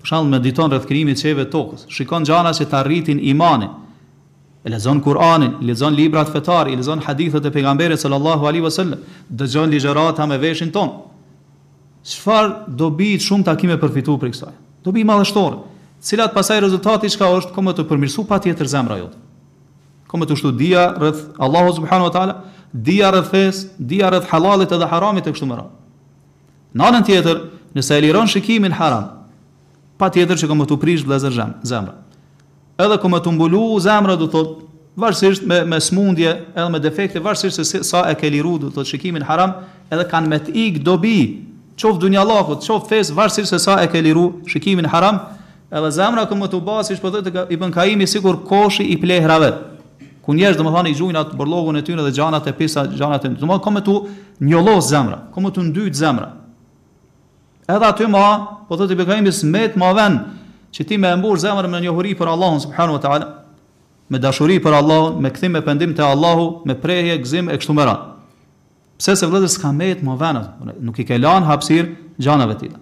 [0.03, 3.71] për shkak të mediton rreth krijimit të çeve tokës, shikon gjëra që të arritin imanin,
[4.67, 9.71] e lexon Kur'anin, lexon librat fetar, i lexon hadithet e pejgamberit sallallahu alaihi wasallam, dëgjon
[9.71, 10.91] ligjërata me veshin ton,
[12.09, 14.53] çfarë do bi shumë takime përfitu për kësaj.
[14.85, 15.57] Do bi madhështor,
[16.05, 19.19] cilat pasaj rezultati çka është komo të përmirësu patjetër zemra jote.
[20.09, 22.37] Komo të shtu dia rreth Allahu subhanahu wa taala,
[22.73, 25.75] dia rreth fes, dia rreth halalit edhe haramit e kështu me radhë.
[26.79, 27.43] Në anën tjetër,
[27.77, 29.09] nëse e liron shikimin haram,
[30.01, 31.95] patjetër që komo të prish vëllezër zemra.
[32.81, 34.65] Edhe komo të mbulu zemra do thotë
[34.99, 38.83] varësisht me me smundje edhe me defekte varësisht se sa e ke liru do të
[38.93, 39.53] shikimin haram
[39.95, 41.17] edhe kanë me të ik dobi
[41.79, 45.21] qoftë dunja Allahut, qoftë fes, varësisht se sa e ke liru shikimin haram,
[45.71, 49.53] edhe zemra këmë të ba, si shpëtët po i Ibn Kaimi, sikur koshi i plehrave,
[50.25, 52.85] ku njerëz do të thonë i gjujn atë borllogun e tyre dhe gjanat e pisa
[52.91, 53.31] gjanat e.
[53.39, 53.99] Do të thonë
[54.49, 56.29] njollos zemra, komo të ndyt zemra.
[57.69, 58.25] Edhe aty ma,
[58.69, 60.19] po thotë bekaim is met ma vën
[60.75, 63.27] që ti më mbush zemrën me njohuri për Allahun subhanahu wa taala,
[64.09, 67.77] me dashuri për Allahun, me kthim me pendim te Allahu, me prehje, gzim e kështu
[67.77, 68.18] me radhë
[68.99, 70.43] pse se vëllezër s'ka me më venë,
[70.83, 72.79] nuk i ke lanë hapsir gjanave tina.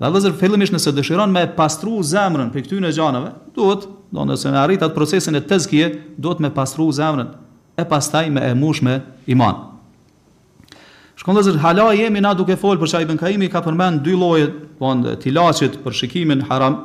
[0.00, 4.50] Dhe vëllezër fillimisht nëse dëshiron me pastru zemrën për këtyn e gjanave, duhet, do nëse
[4.54, 5.88] me arrit atë procesin e tëzkije,
[6.22, 7.32] duhet me pastru zemrën
[7.76, 9.00] e pastaj me e mush me
[9.34, 9.66] iman.
[11.20, 14.46] Shkon hala jemi na duke folë për qaj ben ka përmend dy loje
[14.80, 16.84] bond, të ilacit për shikimin haram,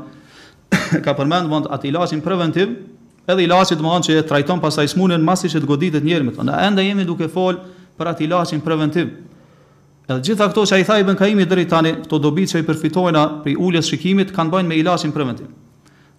[1.06, 2.74] ka përmend bond, atë ilaçin preventiv,
[3.30, 6.84] edhe ilacit më që e trajton pasaj smunin, masi që të goditet me Në Ende
[6.84, 7.56] jemi duke fol
[7.98, 9.12] për atë ilaçin preventiv.
[10.06, 12.66] Edhe gjitha këto që ai tha i bën kaimi deri tani, këto dobi që i
[12.68, 15.48] përfitojnë për uljes shikimit kanë bën me ilaçin preventiv.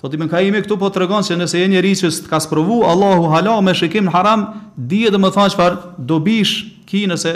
[0.03, 3.31] Thotë i bën kaimi këtu po tregon se nëse je njerëz që ka sprovu Allahu
[3.33, 4.43] hala me shikim në haram,
[4.77, 6.57] dihet të më thash çfarë dobish
[6.89, 7.33] ki nëse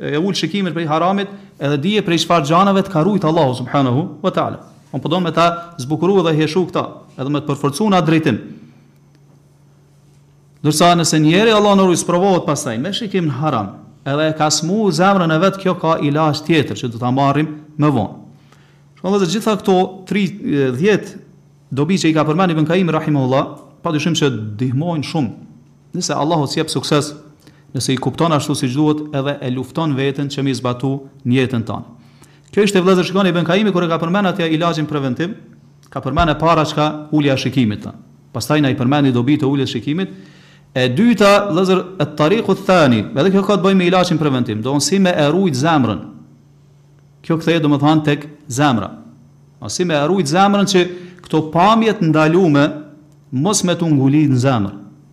[0.00, 1.28] e ul shikimin për i haramit,
[1.60, 4.66] edhe dihet për çfarë xhanave të ka rujt Allahu subhanahu wa taala.
[4.90, 5.42] po përdojnë me ta
[5.78, 6.82] zbukuru dhe heshu këta,
[7.18, 8.40] edhe me të përforcu na drejtim.
[10.62, 13.68] Dorsa nëse njëri Allah në i sprovohet pastaj me shikim në haram,
[14.04, 17.46] edhe e ka smu zemrën e vet kjo ka ilaç tjetër që do ta marrim
[17.80, 18.16] më vonë.
[19.00, 19.76] Shumë të gjitha këto
[20.10, 21.14] 30
[21.72, 23.40] dobi që i ka përmendur Ibn Kaim pa
[23.88, 25.30] padyshim se ndihmojnë shumë.
[25.96, 27.14] Nëse o të jap sukses,
[27.74, 31.64] nëse i kupton ashtu siç duhet, edhe e lufton veten që mi zbatu në jetën
[31.64, 31.86] tonë.
[32.52, 35.32] Kjo ishte vëllazër shikoni Ibn Kaim kur e ka përmend atë ilaçin preventiv,
[35.90, 37.88] ka përmendur para çka ulja shikimit.
[38.30, 40.12] Pastaj na i përmendi dobi të uljes shikimit.
[40.70, 44.18] E dyta, lëzër, e të tariku të thani, edhe kjo ka të bëjmë me ilashin
[44.20, 46.04] preventim, do nësi me erujt zemrën.
[47.26, 48.26] Kjo këtë e do më thanë tek
[48.58, 48.86] zemra.
[49.60, 50.84] Nësi me erujt zemrën që
[51.24, 52.62] këto pamjet ndalume,
[53.34, 54.70] mos me të ngulit në zemrë,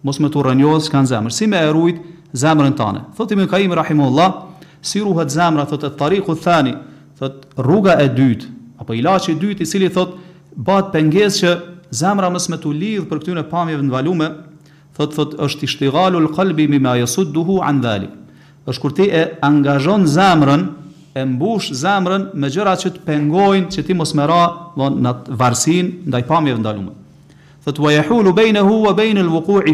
[0.08, 2.04] mos me të rënjohës s'ka në zemrë, si me erujt
[2.38, 3.02] zemrën tane.
[3.18, 4.44] Thotim i më kaimi, rahimullah,
[4.86, 6.76] si ruhet zemra, thot e tariku të thani,
[7.18, 10.14] thot rruga e dytë, apo ilashi dytë i cili thot,
[10.56, 11.56] bat penges që
[11.98, 14.30] zemra mos me të lidhë për këtyne pamjet ndalume,
[14.98, 18.14] thot thot është ishtigalu al-qalbi bima yasudduhu an dhalik.
[18.72, 20.64] Është kur ti e angazhon zemrën,
[21.20, 24.42] e mbush zemrën me gjëra që të pengojnë që ti mos merra
[24.78, 26.94] von nat varsin ndaj pamjeve ndalume.
[27.66, 29.30] Thot wa yahulu bainahu wa bain al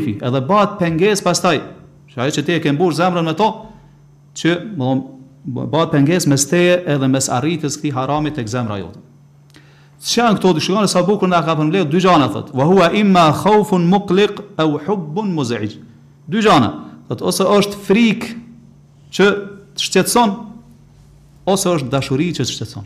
[0.06, 0.14] fi.
[0.22, 1.60] Edhe bëhet penges pastaj.
[2.12, 3.48] Që ajo që ti e ke mbush zemrën me to
[4.38, 4.90] që më
[5.72, 9.00] bëhet penges mes teje edhe mes arritjes këtij haramit tek zemra jote.
[10.04, 12.50] Si janë këto dyshëgane sa bukur na ka përmbledh dy gjana thot.
[12.52, 15.78] Wa huwa imma khawfun muqliq aw hubbun muz'ij.
[16.28, 16.74] Dy gjana.
[17.08, 18.26] Thot ose është frik
[19.16, 19.30] që
[19.80, 20.34] të shqetëson
[21.54, 22.84] ose është dashuri që të shqetëson.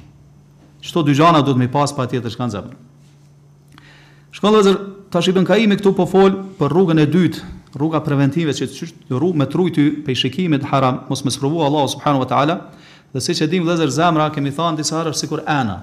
[0.85, 2.69] Çto dy gjana të më pas pa tjetër shkan zap.
[4.37, 4.77] Shkolla zer
[5.09, 6.29] tash i bën kaimi këtu po fol
[6.61, 7.41] për rrugën e dytë,
[7.81, 8.69] rruga preventive që
[9.09, 12.59] të rru me trujty ty pe shikimet haram, mos më sprovu Allahu subhanahu wa taala.
[13.09, 15.79] Dhe siç e dim vëllezër zamra kemi thënë disa herë sikur ana,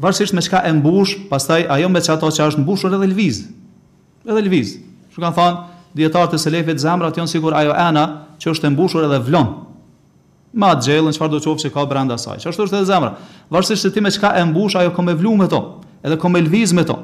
[0.00, 3.38] varësisht me çka e mbush, pastaj ajo me çka çato që është mbushur edhe lviz.
[4.26, 4.78] Edhe lviz.
[5.14, 5.56] Shu kan thon
[5.96, 8.04] dietarët e selefëve të zemrat janë sigur ajo ana
[8.40, 9.50] që është e mbushur edhe vlon.
[10.54, 12.44] Ma xhellën çfarë do të thotë se ka brenda saj.
[12.48, 13.12] Ashtu është edhe zemra.
[13.52, 15.60] Varësisht se ti me çka e mbush ajo kom e vlu me to,
[16.02, 16.96] edhe kom e lviz me to.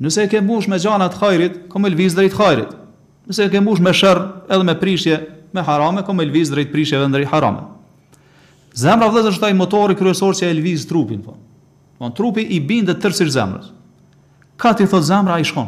[0.00, 2.72] Nëse e ke mbush me gjana të hajrit, kom e lviz drejt hajrit.
[3.30, 4.20] Nëse e ke mbush me sherr,
[4.50, 5.20] edhe me prishje,
[5.56, 7.62] me harame, kom e lviz drejt prishjeve ndër harame.
[8.76, 11.36] Zemra vëllazë është motori kryesor që e lviz trupin, po.
[12.00, 13.66] Von trupi i bindet tërësisht zemrës.
[14.60, 15.66] Ka ti thot zemra ai shkon.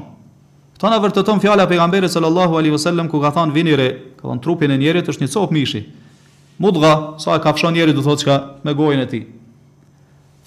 [0.78, 4.40] Kto na vërteton fjala pejgamberit sallallahu alaihi wasallam ku ka thon vini re, ka thon
[4.40, 5.82] trupi e njerit është një copë mishi.
[6.58, 9.22] Mudgha, sa ka fshon njerit do thotë çka me gojën e tij.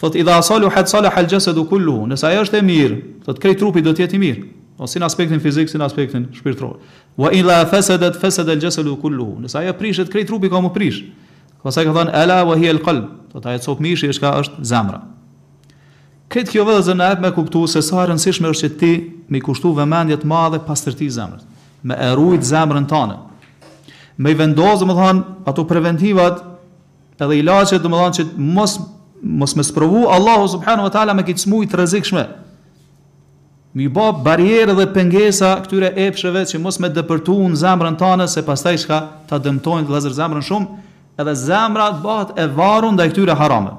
[0.02, 3.56] Thot idha salu had salaha al jasadu kulluhu, nëse ajo është e mirë, thot krej
[3.62, 4.45] trupi do të jetë i mirë.
[4.82, 6.80] Ose si në aspektin fizik, sin aspektin shpirtëror.
[7.21, 9.38] Wa in fasadat fasada al jasadu kulluhu.
[9.45, 11.04] Nëse ajo prishet krej trupi ka më prish.
[11.63, 13.08] Pastaj ka thon ala wa hiya al qalb.
[13.32, 15.00] Thot ajo copë mishi është ka është zemra.
[16.36, 18.88] Këtë kjo vëllëzë në e me kuptu se sa e rëndësishme është që ti
[19.32, 21.45] me kushtu vëmendjet ma dhe pas tërti zemrës,
[21.88, 23.15] me erujt zemrën tane,
[24.19, 26.41] me i vendosë, më thanë, ato preventivat
[27.24, 28.26] edhe ilacet, më thanë, që
[28.58, 28.76] mos,
[29.24, 32.26] mos me sprovu, Allahu subhanu wa ta'ala me këtë smujt rëzikshme,
[33.76, 38.28] me i ba barjerë dhe pengesa këtyre epsheve që mos me dëpërtu në zemrën tane,
[38.32, 38.98] se pas i shka
[39.32, 40.84] ta dëmtojnë të lezër zemrën shumë,
[41.15, 43.78] edhe zemrat bat e varun dhe këtyre harame.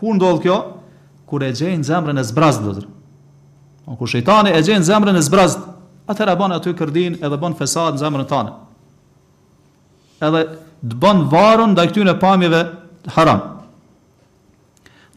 [0.00, 0.56] Kur ndodhë kjo?
[0.56, 0.62] Kjo?
[1.34, 2.86] kur e gjejn zemrën e zbrazët do zot.
[3.84, 5.62] O po, kur shejtani e gjejn zemrën e zbrazët,
[6.10, 8.52] atëra bën aty kërdin edhe bën fesad në zemrën tonë.
[10.26, 10.42] Edhe
[10.90, 12.60] të bën varën ndaj këtyn e pamjeve
[13.16, 13.40] haram.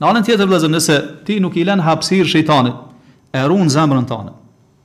[0.02, 2.74] Në anën tjetër vëzër, nëse ti nuk i lën hapsir shejtanit,
[3.38, 4.34] e ruan zemrën tonë.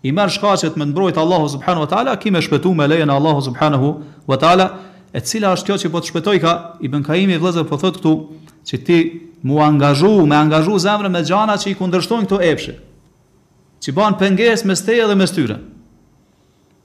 [0.05, 3.41] I merr shkaqet me nëmbrojtë Allahu subhanahu wa taala, kimë shpetu me lejen e Allahu
[3.49, 3.89] subhanahu
[4.29, 4.67] wa taala,
[5.17, 6.53] e cila është kjo që po të shpëtoj ka
[6.89, 8.13] Ibn Kaimi vëllazë po thotë këtu,
[8.67, 8.99] që ti
[9.43, 12.75] mu angazhu, me angazhu zemrë me gjana që i kundërshtojnë këto epshe,
[13.83, 15.59] që banë pënges me steje dhe me styre.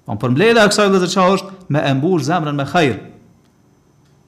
[0.07, 2.97] më po përmbledhe e kësaj dhe qa është me embush zemrën me khajrë.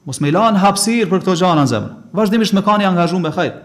[0.04, 1.94] Mos me ilan hapsir për këto gjana në zemrë.
[2.12, 3.56] Vashdimisht me i angazhu me khajrë.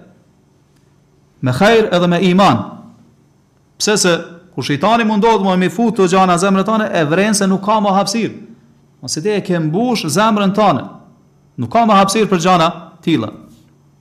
[1.42, 2.58] Me khajrë edhe me iman.
[3.78, 4.14] Pse se,
[4.56, 7.66] ku shëjtani mundodhë mu e mi futë të gjana zemrë tane, e vrenë se nuk
[7.66, 8.32] ka më hapsir.
[9.02, 10.88] Onë si te e kembush zemrën tane.
[11.58, 12.72] Nuk ka më hapsir për gjana
[13.02, 13.28] tila.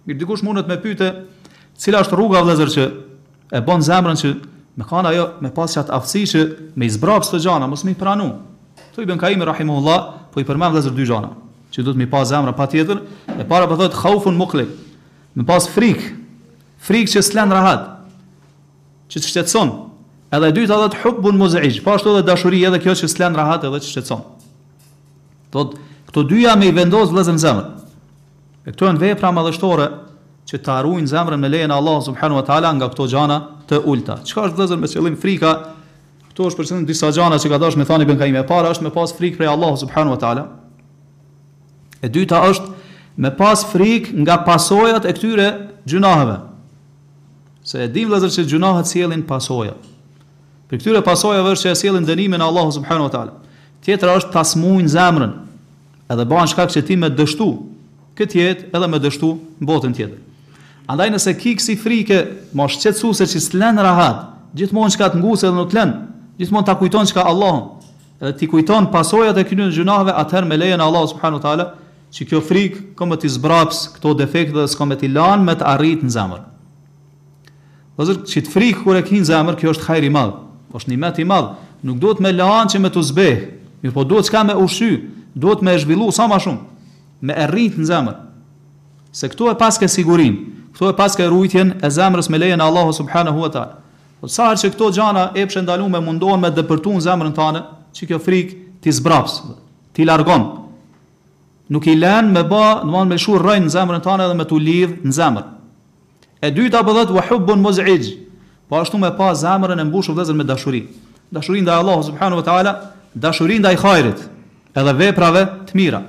[0.07, 1.11] Mirë dikush mundet me pyte
[1.81, 2.85] Cila është rruga vlezër që
[3.57, 4.33] E bon zemrën që
[4.79, 6.43] Me kanë ajo me pas që atë aftësi që
[6.83, 8.29] Me zbrap së të gjana, mos me i pranu
[8.95, 11.33] Të i bën ka ime, rahimuullah Po i përmem vlezër dy gjana
[11.75, 13.01] Që do të me pas zemrën pa tjetër
[13.41, 14.71] E para po thotë khaufun muklik
[15.35, 16.05] Me pas frik
[16.85, 17.89] Frik që s'lën rahat
[19.11, 19.73] Që të shtetson
[20.35, 23.37] Edhe dy të adhët hukbun muzëgjsh po Pas edhe dhe dashuri edhe kjo që s'lën
[23.41, 24.27] rahat edhe që shtetson
[25.55, 27.84] Këto dyja me i vendosë vlezën zemrën.
[28.65, 29.87] E këto janë vepra madhështore
[30.49, 33.79] që të ruajnë zemrën me lejen e Allahut subhanahu wa taala nga këto gjana të
[33.89, 34.19] ulta.
[34.25, 35.53] Çka është vëllazër me qëllim frika?
[36.31, 38.37] Këto është për qëllim disa gjana që ka dashur me thani ibn Kaim.
[38.41, 40.47] E para është me pas frikë prej Allahut subhanahu wa taala.
[42.05, 42.73] E dyta është
[43.25, 45.49] me pas frikë nga pasojat e këtyre
[45.89, 46.39] gjunaheve.
[47.65, 49.77] Se e dim vëllazër se gjunahet sjellin pasoja.
[50.73, 53.37] Për këtyre pasojave është që e sjellin dënimin e Allahut subhanahu wa taala.
[53.85, 55.33] Tjetra është tasmuin zemrën.
[56.13, 57.47] Edhe bën shkak që ti me dështu,
[58.19, 60.21] këtë jetë edhe me dështu në botën tjetër.
[60.93, 62.19] Andaj nëse kiksi frike,
[62.55, 64.25] shqetsu se që s'lën rahat,
[64.59, 65.95] gjithmonë ka të ngusë edhe nuk lën,
[66.39, 67.63] gjithmonë ta kujton çka Allahu,
[68.23, 71.67] edhe ti kujton pasojat e këtyre gjunahve, atëherë me lejen e Allahut subhanahu
[72.15, 76.03] që kjo frikë komo ti zbraps këto defekte dhe s'komo ti lanë me të arrit
[76.07, 76.45] në zemër.
[77.99, 80.93] Ose ti të frikë kur e ke në zemër, kjo është hajri madhë, madh, është
[80.93, 83.43] nimet i madh, nuk duhet me lën që me të zbeh,
[83.83, 84.93] mirë po duhet çka me ushy,
[85.35, 86.63] duhet me zhvillu sa më shumë
[87.25, 88.19] me errit në zemër.
[89.15, 92.93] Se këtu e paske sigurinë, këtu e paske rujtjen e zemrës me lejen e Allahu
[92.97, 93.79] subhanahu wa taala.
[94.21, 97.37] Po sa herë që këto gjana e pse ndalun me mundohen me dëpërtu në zemrën
[97.37, 98.53] tanë, që kjo frik
[98.85, 99.39] ti zbraps,
[99.97, 100.51] ti largon.
[101.73, 104.59] Nuk i lën me ba, thonë me shur rrën në zemrën tanë dhe me tu
[104.61, 105.47] lidh në zemër.
[106.45, 108.19] E dyta po thotë wahubun muzij.
[108.69, 110.83] Po ashtu me pa zemrën e mbushur vëzën me dashuri.
[111.33, 112.73] Dashuri ndaj Allahu subhanahu wa taala,
[113.15, 114.27] dashuri ndaj hajrit,
[114.77, 116.03] edhe veprave të mira.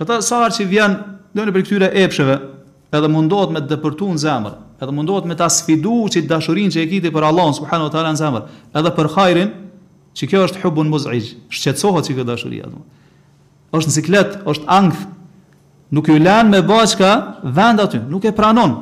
[0.00, 0.92] Që ata sa që vjen
[1.36, 2.34] në nëpër për këtyre epsheve,
[2.88, 6.78] edhe mundohet me të dëpërtu në zemër, edhe mundohet me ta asfidu që dashurin që
[6.80, 8.46] e kiti për Allah, subhanu wa ta'ala në zemër,
[8.80, 9.50] edhe për hajrin,
[10.16, 12.70] që kjo është hubun muzrij, shqetsohet që kjo dashuria.
[12.72, 12.80] Dhe.
[13.76, 15.02] është në ciklet, është angth,
[15.94, 17.12] nuk ju len me bashka
[17.44, 18.72] vend aty, nuk e pranon,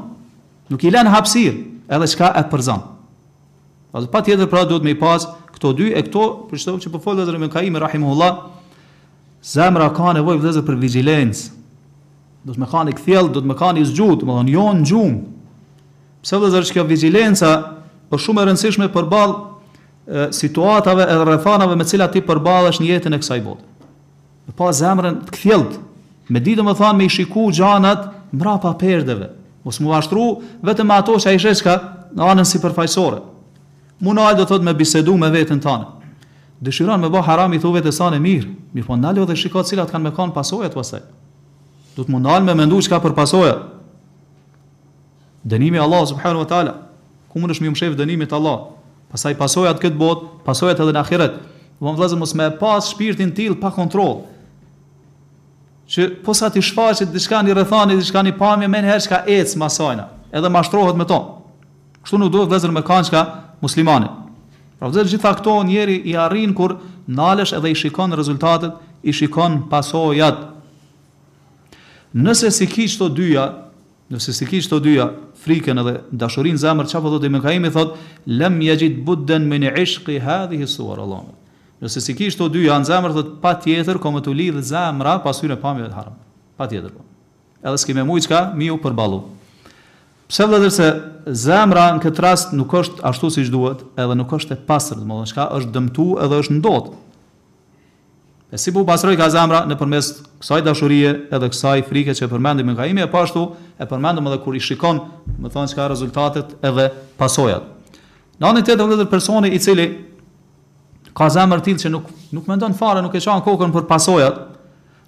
[0.71, 1.59] nuk i len hapsir,
[1.91, 2.87] edhe qka e përzan.
[4.15, 7.03] Pa tjetër pra të me i pas këto dy, e këto, për që të po
[7.03, 8.39] folë dhe dhe me kaime, rahimullah,
[9.49, 10.37] zemra ka nevoj
[10.67, 11.49] për vigilens
[12.45, 15.15] do të me kani këthjel, do të me kani zgjut më thonë, jo në gjum
[16.25, 17.51] pëse vëzër që kjo vigilensa
[18.11, 19.35] është shumë e rëndësishme përball
[20.35, 23.61] situatave e rrethanave me cilat ti përballesh në jetën e kësaj bote.
[24.49, 25.75] Me pa zemrën të kthjellët,
[26.33, 29.29] me ditë më thon me i shiku gjanat mbrapa perdeve,
[29.67, 30.25] mos mu vashtru
[30.65, 33.21] vetëm me ato që ai shesh në anën sipërfaqësore.
[34.01, 35.98] Mu na do thot me bisedu me veten tanë
[36.67, 38.87] dëshiron me bë haram i thuvet e sanë mirë mirë.
[38.87, 41.01] po nalo dhe shikoj cilat kanë me kanë pasojat pasaj.
[41.97, 43.55] Do të mundal me mendu çka për pasoja.
[45.47, 46.75] Dënimi Allah subhanahu wa taala.
[47.31, 48.67] Ku mund të shef shëf dënimit Allah?
[49.13, 51.39] Pasaj pasojat këtë botë, pasojat edhe në ahiret.
[51.81, 54.25] Vëm vëllazë mos me pas shpirtin til pa kontrol.
[55.89, 60.09] Që posa ti shfaqet diçka në rrethani, diçka në pamje më herë çka ecë masajna
[60.33, 61.19] edhe mashtrohet me to.
[62.05, 64.28] Kështu nuk duhet vëllazë me kançka çka muslimanit.
[64.79, 66.77] Pra vëzër gjitha këto njeri i arrin kur
[67.11, 70.45] nalesh edhe i shikon rezultatet, i shikon pasojat.
[72.15, 73.49] Nëse si ki qëto dyja,
[74.15, 75.09] nëse si ki qëto dyja,
[75.43, 77.97] friken edhe dashurin zemër, që po dhëtë i mëkaimi thot,
[78.39, 81.25] lem je gjit budden me në ishqi hadhi hisuar, Allah.
[81.83, 85.59] Nëse si ki qëto dyja, në zemër thot, pa tjetër, komë të lidhë zemëra, pasyre
[85.63, 86.15] pamjëve të haram.
[86.59, 87.03] Pa tjetër, po.
[87.67, 89.21] Edhe s'ki me mujtë ka, mi u përbalu.
[90.29, 90.73] Pse vëllëzër
[91.29, 94.99] se zemra në këtë rast nuk është ashtu si duhet, edhe nuk është e pasër,
[95.01, 96.91] dhe më dhe shka është dëmtu edhe është ndot.
[98.53, 102.69] E si bu pasëroj ka zemra në kësaj dashurie edhe kësaj frike që e përmendim
[102.71, 103.47] në kaimi e pashtu,
[103.81, 105.01] e përmendim edhe kur i shikon,
[105.41, 107.65] më thonë shka rezultatet edhe pasojat.
[108.39, 109.87] Në anë të të personi i cili
[111.17, 112.05] ka zemër tillë që nuk,
[112.37, 114.45] nuk mendon fare, nuk e qanë kokën për pasojat,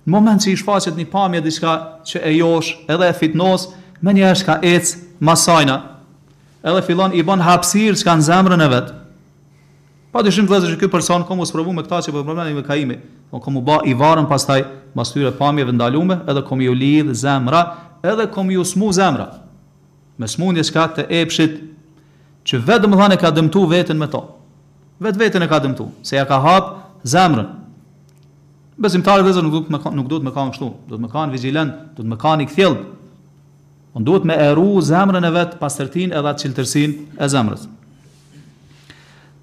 [0.09, 1.77] në moment që i shfaqet një pamje diçka
[2.09, 5.75] që e josh edhe e fitnosë, me një është ka ecë masajna,
[6.65, 8.97] edhe filon i ban hapsirë që kanë në zemrën e vetë.
[10.11, 12.51] Pa dyshim të lezër që këj person komu së provu me këta që po përbërmën
[12.51, 12.97] e me kaimi,
[13.31, 14.65] o po komu ba i varën pas taj
[14.97, 17.61] mas tyre pamje dhe edhe komu ju lidhë zemra,
[18.03, 19.29] edhe komu ju smu zemra,
[20.19, 21.61] me smu një ka të epshit,
[22.45, 24.25] që vetë më dhane ka dëmtu vetën me to,
[25.05, 27.47] vetë vetën e ka dëmtu, se ja ka hapë zemrën.
[28.81, 31.71] Besimtarë dhe zërë nuk, nuk do të me kanë kështu, do të me kanë vigilen,
[31.95, 32.85] do të me kanë i këthjelë,
[33.97, 37.65] Unë duhet me eru zemrën e vetë pas edhe atë qiltërsin e zemrës.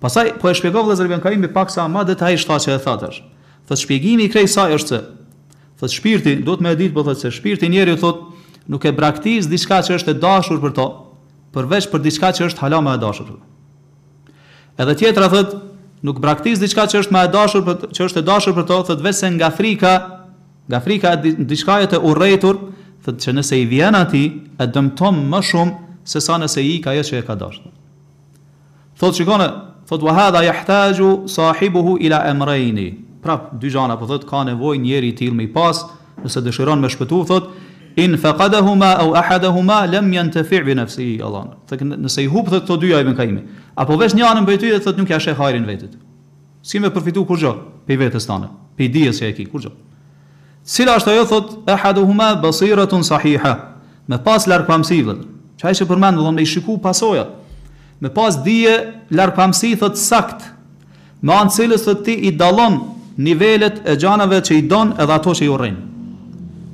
[0.03, 2.59] Pasaj, po e shpjegov dhe zërbjën ka imi pak sa ma dhe të hajë shta
[2.63, 3.19] që e thatërsh.
[3.67, 4.99] Thë shpjegimi i krej saj është se,
[5.81, 8.93] thë shpirti, duhet me e ditë po thëtë se shpirti njeri u thotë nuk e
[8.95, 10.85] braktis diçka që është e dashur për to,
[11.55, 14.37] përveç për diçka që është halama e dashur për to.
[14.85, 15.61] Edhe tjetëra thëtë
[16.07, 19.07] nuk braktis diçka që është, e dashur, për, që është e dashur për to, thëtë
[19.09, 19.93] vetëm nga frika,
[20.69, 22.61] nga frika diçka e të urrëtur,
[23.07, 24.21] të që nëse i vjen ati,
[24.59, 27.69] e dëmton më shumë se sa nëse i ka ajo që e ka dashur.
[28.99, 29.47] Thotë shikone,
[29.87, 32.79] thotë wa hadha yahtaju sahibuhu ila amrayn.
[33.23, 35.85] Pra dy gjëra po thotë ka nevojë njëri i tillë më pas,
[36.23, 37.65] nëse dëshiron me shpëtu, thotë
[38.03, 41.47] in faqadahuma au ahadahuma lam yantafi' bi nafsihi Allah.
[41.69, 43.43] Thotë nëse i hub thotë këto dyja ka Kaimi.
[43.75, 45.95] Apo vesh një anën bëj ty dhe thotë nuk ja sheh hajrin vetit.
[46.61, 47.53] Si me përfitu kur gjë?
[47.87, 49.73] Pe vetes tonë, pe dijes që e ki kur gjë.
[50.67, 53.53] Cila është ajo thot ahaduhuma basiratun sahiha.
[54.11, 55.21] Me pas larkpamësi vet.
[55.61, 57.23] Çaj se përmend vëllai me shiku pasoja.
[58.03, 58.73] Me pas dije
[59.15, 60.43] larkpamësi thot sakt.
[61.23, 62.75] Me anë cilës thot ti i dallon
[63.17, 65.77] nivelet e gjanave që i don edhe ato që i urrin.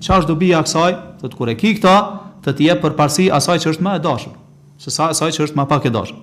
[0.01, 0.91] Çfarë është dobija kësaj?
[1.21, 1.95] Thot kur e ki këta,
[2.43, 4.33] të të jep parsi asaj që është më e dashur,
[4.81, 6.17] se sa asaj që është më pak e dashur.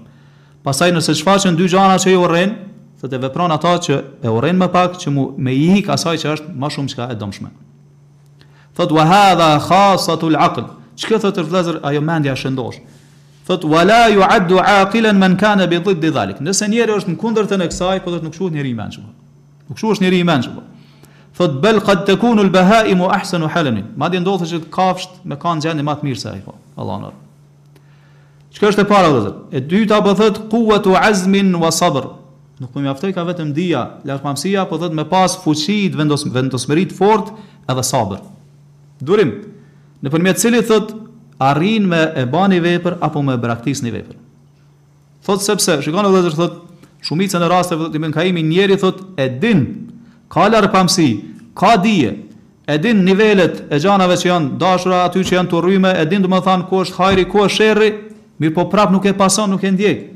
[0.66, 2.52] Pastaj nëse shfaqen dy gjana që i urrin,
[3.09, 6.32] të vepron ata që e urren më pak që mu, me i hik asaj që
[6.34, 7.48] është më shumë çka e dëmshme.
[8.76, 10.66] Thot wa hadha khasatu al-aql.
[11.01, 12.80] Çka thotë të vëllazër ajo mendja e shëndosh.
[13.48, 16.40] Thot wala yu'addu 'aqilan man kana bi didd dhalik.
[16.40, 19.12] Nëse njëri është në kundërtën e kësaj, po do të nuk shohësh njëri më shumë.
[19.70, 20.62] Nuk shohësh njëri më shumë.
[21.40, 23.84] Thot bel qad takunu al-bahaimu ahsanu halan.
[23.96, 26.55] Ma di ndodhë se kafsht me kanë gjendje më të mirë se ai po.
[26.76, 27.11] Allahu na.
[28.53, 29.34] Çka është e para vëllazër?
[29.51, 32.19] E dyta po thot quwwatu 'azmin wa sabr
[32.61, 36.86] nuk më mjaftoi ka vetëm dija, lashmamësia, po thot me pas fuqi të vendos vendosmëri
[36.90, 37.32] të fortë
[37.72, 38.20] edhe sabër.
[39.00, 39.30] Durim.
[40.04, 40.92] Në përmjet cili thot
[41.44, 44.18] arrin me e bani vepër apo me braktis një vepër.
[45.24, 46.61] Thot sepse, shikon edhe zër thot
[47.04, 49.62] shumica në raste vetë i Kaimi njëri thot e din
[50.32, 51.08] ka lartëpamsi,
[51.56, 52.11] ka dije,
[52.70, 56.20] e din nivelet e gjanave që janë dashura aty që janë të rryme, e din
[56.22, 57.90] dhe më thanë ku është hajri, ku është shërri,
[58.40, 60.08] mirë po prap nuk e pason, nuk e ndjekë.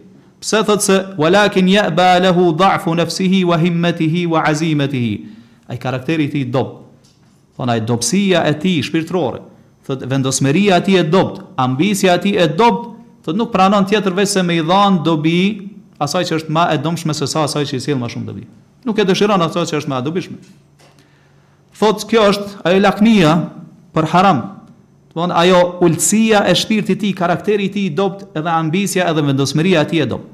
[0.45, 5.20] Pse thot se walakin yaba lahu dha'fu nafsihi wa himmatihi wa azimatihi.
[5.72, 6.82] Ai karakteri i tij dob.
[7.57, 9.40] Thon ai dobësia e tij shpirtërore.
[9.88, 12.90] Thot vendosmëria e tij e dobt, ambicia e tij e dobt,
[13.24, 15.40] thot nuk pranon tjetër veç se me i dhan dobi
[16.05, 18.45] asaj që është më e dëmshme se sa asaj që i sjell më shumë dobi.
[18.84, 20.38] Nuk e dëshiron asaj që është më e dobishme.
[21.78, 23.32] Thot kjo është ajo lakmia
[23.97, 24.45] për haram.
[25.14, 29.22] Thon ajo ulësia e shpirtit i tij, karakteri i tij i dobt edhe ambicia edhe
[29.28, 30.34] vendosmëria e tij e dobt.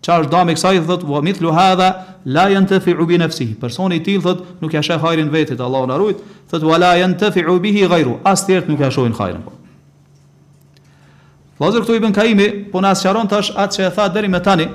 [0.00, 1.88] Qa është dami kësaj, thët, vë mithlu hadha,
[2.32, 3.50] la jenë të fi ubi nëfsi.
[3.60, 7.30] Personi tjilë, thët, nuk jashe hajrin vetit, Allah në arujt, thët, vë la jenë të
[7.34, 8.14] fi ubi hi gajru.
[8.26, 9.42] As tjertë nuk jashojnë hajrin.
[11.60, 14.30] Vazër këtu i bën kaimi, po në asë qaron tash atë që e tha deri
[14.32, 14.70] me tani,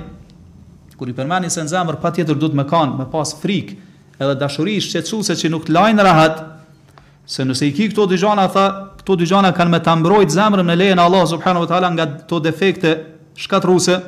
[0.96, 3.74] kur i përmeni se në zemër, pa tjetër du të me kanë, me pas frikë,
[4.22, 6.38] edhe dashuri i shqetsuese që nuk të lajnë rahat,
[7.26, 8.68] se nëse i ki këto dyxhana tha,
[9.02, 12.38] këto dyxhana kanë me të mbrojtë zemrën në lejen Allah subhanahu wa taala nga këto
[12.46, 12.94] defekte
[13.34, 13.98] shkatruese,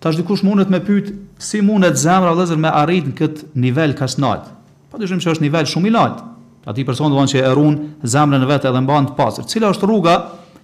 [0.00, 1.12] Ta është dikush mundet me pytë,
[1.44, 4.46] si mundet zemra vëllazër me arrit në këtë nivel ka snajt.
[4.88, 6.24] Pa të shumë që është nivel shumë i lartë.
[6.72, 7.76] Ati person dhe që e erun
[8.08, 9.46] zemrën në vetë edhe në bandë pasër.
[9.52, 10.14] Cila është rruga,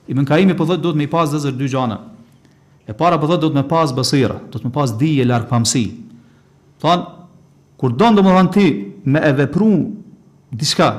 [0.09, 1.99] i mën kaimi për dhëtë do të me i pas dhe dy gjanë.
[2.89, 5.49] E para për dhëtë do të me pas basira, do të me pas dije larg
[5.53, 5.85] pamsi.
[6.81, 7.05] Thon
[7.81, 8.67] kur do në më dhënë ti
[9.13, 9.69] me e vepru
[10.57, 10.91] diska,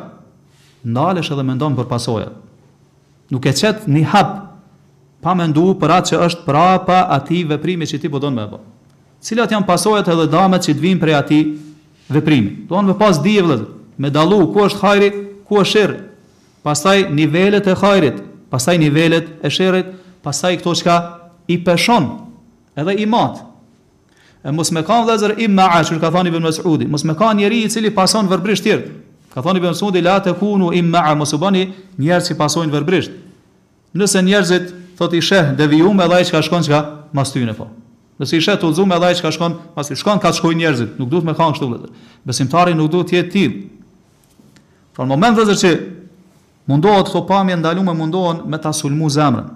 [0.86, 2.38] ndalesh edhe me ndonë për pasojat.
[3.34, 4.04] Nuk e çet një
[5.22, 8.50] pa me ndu për atë që është prapa ati veprimi që ti përdojnë po me
[8.52, 8.60] bë.
[9.26, 11.40] Cilat janë pasojat edhe damet që të vinë prej ati
[12.14, 12.68] veprimi.
[12.70, 13.46] Do në me pas di e
[13.98, 15.10] me dalu ku është hajri,
[15.50, 15.98] ku është shirë,
[16.64, 18.20] pasaj nivellet e hajrit,
[18.52, 19.88] pasaj nivellet e shirët,
[20.24, 20.98] pasaj këto qka
[21.48, 22.06] i peshon,
[22.76, 23.42] edhe i matë.
[24.48, 27.42] E mos me kanë vëllëzër i ma aqë, ka thani Ibn Mas'udi, mos me kanë
[27.42, 28.92] njeri i cili pason vërbrisht tjertë,
[29.34, 31.66] ka thani Ibn Mas'udi, la të kunu i ma mos u bani
[31.98, 33.16] njerë që pasojnë vërbrisht.
[33.98, 36.80] Nëse njerëzit thot i sheh devijum edhe ai që ka shkon çka
[37.14, 37.68] mas tyne po.
[38.20, 40.96] Nëse i sheh tullzum edhe ai që ka shkon mas tyne, shkon ka shkoj njerëzit,
[41.00, 41.92] nuk duhet me kanë kështu vetë.
[42.26, 43.56] Besimtari nuk duhet të jetë till.
[44.92, 45.72] Po pra, në moment vetë që
[46.72, 49.52] mundohet të pamje ndalume mundohen me ta sulmu zemrën.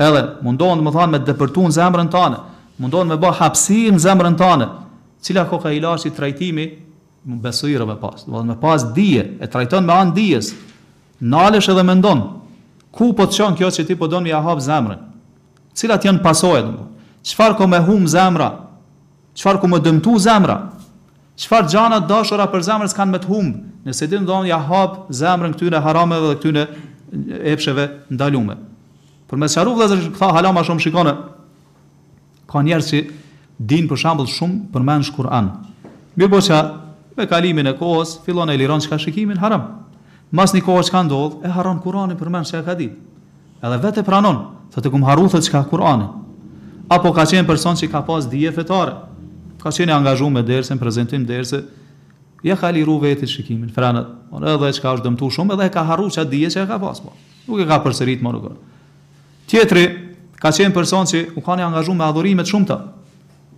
[0.00, 2.40] Edhe mundohen të më thonë me depërtuën zemrën tënde,
[2.82, 4.70] mundohen me bë hapsi në zemrën tënde.
[5.24, 6.66] Cila ko ka ilaçi trajtimi
[7.24, 8.24] besojë rëmë pas.
[8.24, 10.54] Do të thonë me pas dije, e trajton me an dijes.
[11.20, 12.20] Nalesh edhe mendon,
[12.94, 15.00] ku po të qënë kjo që ti po donë ja hapë zemrën?
[15.74, 16.84] Cilat janë pasoja, më?
[17.26, 18.50] Qëfar ko me hum zemra?
[19.34, 20.58] Qfar ko me dëmtu zemra?
[21.40, 23.48] Qfar gjana dashora për zemrës kanë me të hum?
[23.84, 26.64] Nëse ti në donë ja hapë zemrën këtyre harameve dhe këtyre
[27.50, 28.54] epsheve ndalume.
[29.28, 31.16] Për me sharu zërë këta halama shumë shikone,
[32.48, 33.02] ka njerë që
[33.58, 35.56] din për shambull shumë për menë shkur anë.
[36.18, 36.60] Mirë po që
[37.18, 39.72] me kalimin e kohës, fillon e liron që ka shikimin haram.
[40.32, 42.96] Mas një kohë që ka ndodhë, e haron Kurani për menë që ka ditë.
[43.64, 44.38] Edhe vetë e pranon,
[44.72, 46.06] të të kumë haru thë që ka Kurani.
[46.92, 48.94] Apo ka qenë person që ka pas dhije fetare.
[49.62, 51.62] Ka qenë angazhu me derse, në prezentim derse,
[52.44, 54.10] ja ka liru vetë shikimin, frenët.
[54.40, 56.68] Edhe që ka është dëmtu shumë, edhe e ka haru që a dhije që e
[56.68, 57.00] ka pas.
[57.00, 57.14] Po.
[57.48, 58.58] Nuk e ka përsëritë më nukërë.
[59.48, 59.86] Tjetëri,
[60.40, 62.78] ka qenë person që u ka një angazhu me adhurimet shumë të.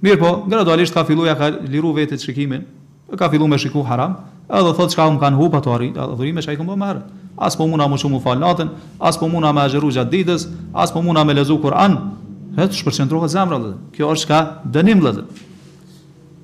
[0.06, 2.66] Mirë po, gradualisht ka fillu ja ka liru vetë shikimin,
[3.14, 4.16] ka fillu me shiku haram,
[4.50, 6.98] edhe thot çka un kanë hupa tori, adhurime çka i kanë bërë marr.
[7.38, 10.90] As po mundam më shumë fal natën, as po mundam më agjeru gjatë ditës, as
[10.92, 11.96] po mundam më lezu Kur'an.
[12.56, 13.74] të shpërqendrohet zemra vëllai.
[13.94, 14.38] Kjo është çka
[14.72, 15.24] dënim vëllai.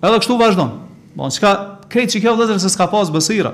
[0.04, 0.68] Edhe kështu vazhdon.
[1.16, 1.52] Bon, çka
[1.88, 3.52] krejt çka vëllai se s'ka pas besira.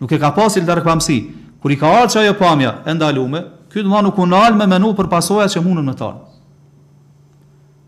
[0.00, 1.32] Nuk e ka pas il dark pamsi.
[1.62, 3.40] Kur i ka ardhur ajo pamja e ndalume,
[3.72, 6.12] ky do nuk u me menu për pasoja që munën me ta.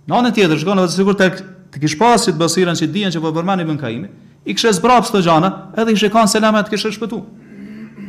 [0.09, 1.43] Në anën tjetër shkon edhe sigurt tek
[1.73, 4.09] të kish pasit besiren që diën që po bërmani Ibn Kaimi,
[4.49, 7.18] i kishë zbrap këto gjana, edhe i kishë kanë selamet kishë shpëtu.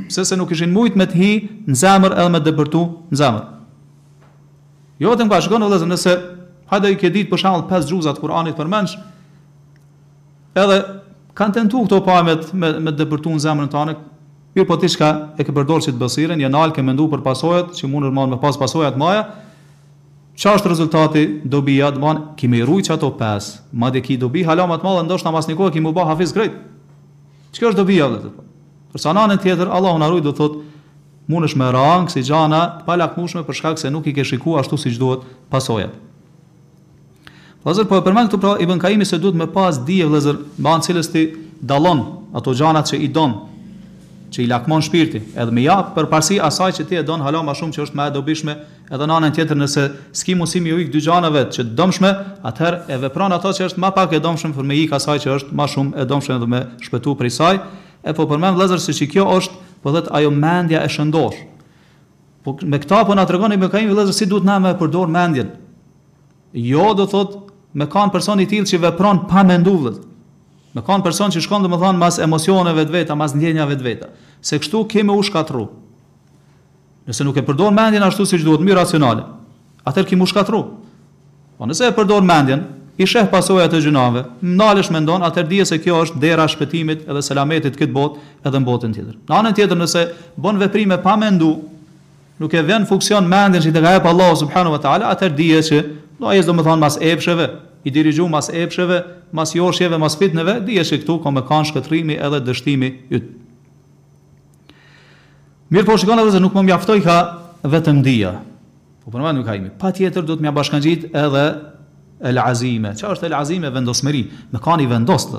[0.09, 1.27] se se nuk ishin mujt me të hi
[1.69, 2.79] në zemër edhe me depërtu
[3.11, 3.43] në zemër.
[5.03, 6.13] Jo vetëm bashkë qonë nëse
[6.71, 8.95] hajde i ke ditë për shembull pesë xhuzat të Kuranit për mendsh,
[10.57, 10.77] edhe
[11.37, 13.95] kanë tentuar këto pa me me, me depërtu në zemrën tonë.
[14.55, 17.67] Mirë po ti e ke përdorur që të bësiren, janë alë ke mendu për pasojat,
[17.77, 19.27] që mundur mund me pas pasojat maja,
[20.39, 21.21] Qa është rezultati
[21.51, 25.01] dobija të banë, kime i rujtë që ato pesë, ma dhe ki dobi halamat madhe,
[25.03, 26.61] ndoshtë në mas një kohë, kime u ba hafiz grejtë.
[27.51, 28.53] Që kjo është dobija dhe të banë?
[28.93, 30.61] Përsa në tjetër, Allah unë arrujtë dhe thotë,
[31.29, 34.23] mund është me rangë, kësi gjana, pa palak mushme për shkak se nuk i ke
[34.25, 35.91] shiku ashtu si që duhet pasojat.
[37.65, 40.87] Lëzër, po e përmen këtu pra, i bënkaimi se duhet me pas dhije, lëzër, banë
[40.87, 41.25] cilës ti
[41.67, 43.48] dalon ato gjanat që i donë,
[44.31, 47.41] që i lakmon shpirti, edhe më jap për parsi asaj që ti e don hala
[47.45, 48.55] më shumë që është më e dobishme,
[48.93, 49.85] edhe në anën tjetër nëse
[50.17, 52.11] s'ki mundsi më ujk dy gjanave që të dëmshme,
[52.45, 55.31] atëherë e vepron ato që është më pak e dëmshëm për më ik asaj që
[55.39, 57.61] është më shumë e dëmshme edhe më shpëtu për isaj.
[58.09, 61.39] E po përmend vëllazër se kjo është, po thotë ajo mendja e shëndosh.
[62.45, 65.49] Po me këta po na tregoni me kaim vëllazër si duhet na me përdor mendjen.
[66.55, 67.41] Jo do thotë
[67.77, 69.97] me kanë personi i tillë që vepron pa menduar.
[70.75, 73.85] Me kanë person që shkon dhe më thanë mas emosioneve të veta, mas ndjenjave të
[73.85, 74.09] veta.
[74.45, 75.63] Se kështu kemë u shkatru.
[77.09, 79.23] Nëse nuk e përdor mendjen ashtu si që duhet mi racionale,
[79.87, 80.59] atër kemë u shkatru.
[81.57, 82.67] Po nëse e përdor mendjen,
[82.99, 87.21] i sheh pasoja të nalësh me mendon, atër dije se kjo është dera shpëtimit edhe
[87.23, 89.15] selametit këtë botë edhe në botën tjetër.
[89.29, 90.01] Në anën tjetër nëse
[90.35, 91.53] bën veprime pa mendu,
[92.43, 95.63] nuk e vjen funksion mendjen që të ka pa Allah subhanahu wa taala, atër dije
[95.63, 95.81] se
[96.19, 97.45] do do të thonë mas epsheve,
[97.85, 102.17] i dirigju mas epsheve, mas joshjeve, mas fitneve, di e këtu ka me kanë shkëtrimi
[102.19, 103.31] edhe dështimi ytë.
[105.69, 107.17] Mirë po shikon edhe se nuk më mjaftoj ka
[107.69, 108.31] vetëm dhja.
[109.05, 109.71] Po përmën nuk ka imi.
[109.79, 111.43] Pa tjetër du të mja bashkan gjitë edhe
[112.25, 112.95] el azime.
[112.97, 114.23] Qa është el azime vendosmeri?
[114.51, 115.37] Me kanë i vendost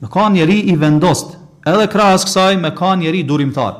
[0.00, 1.38] Me kanë njeri i vendost.
[1.66, 3.78] Edhe krahës kësaj me kanë njeri durimtar.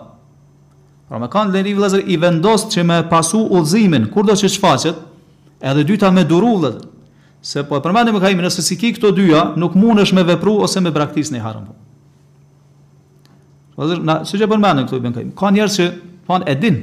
[1.09, 4.97] Pra me kanë njeri vlezër i vendost që me pasu ullzimin, kur do që shfaqet,
[5.61, 6.81] edhe dyta me durullet,
[7.47, 10.57] Se po e përmendim më kaimin, nëse si ki këto dyja, nuk mundesh me vepru
[10.67, 11.69] ose me braktis në haram.
[13.77, 15.29] Po na siç e përmendën këto ibn Kaim.
[15.39, 15.87] Ka njerëz që
[16.27, 16.81] thonë e din,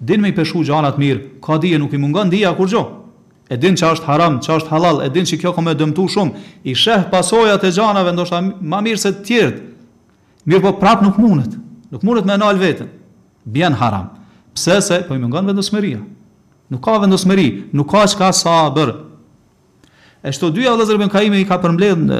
[0.00, 2.84] din me i peshu gjana të mirë, ka dije nuk i mungon dija kur gjo.
[3.52, 6.06] E din çfarë është haram, çfarë është halal, e din se kjo ka më dëmtu
[6.16, 9.58] shumë, i sheh pasojat e gjanave ndoshta më mirë se të tjerët.
[10.48, 11.52] Mirë po prap nuk mundet.
[11.92, 12.88] Nuk mundet me anal veten.
[13.44, 14.08] Bjen haram.
[14.56, 16.00] Pse se po i mungon vendosmëria.
[16.72, 18.56] Nuk ka vendosmëri, nuk ka çka sa
[20.28, 22.16] E shto dyja Allah Zerben Kaimi ka përmbledh në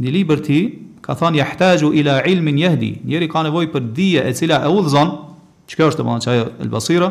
[0.00, 0.56] një libër ti,
[1.04, 2.88] ka thonë yahtaju ila ilmin yahdi.
[3.04, 5.10] njeri ka nevoj për dhije e cila e udhëzon,
[5.68, 7.10] që është të bëna qajë el basira,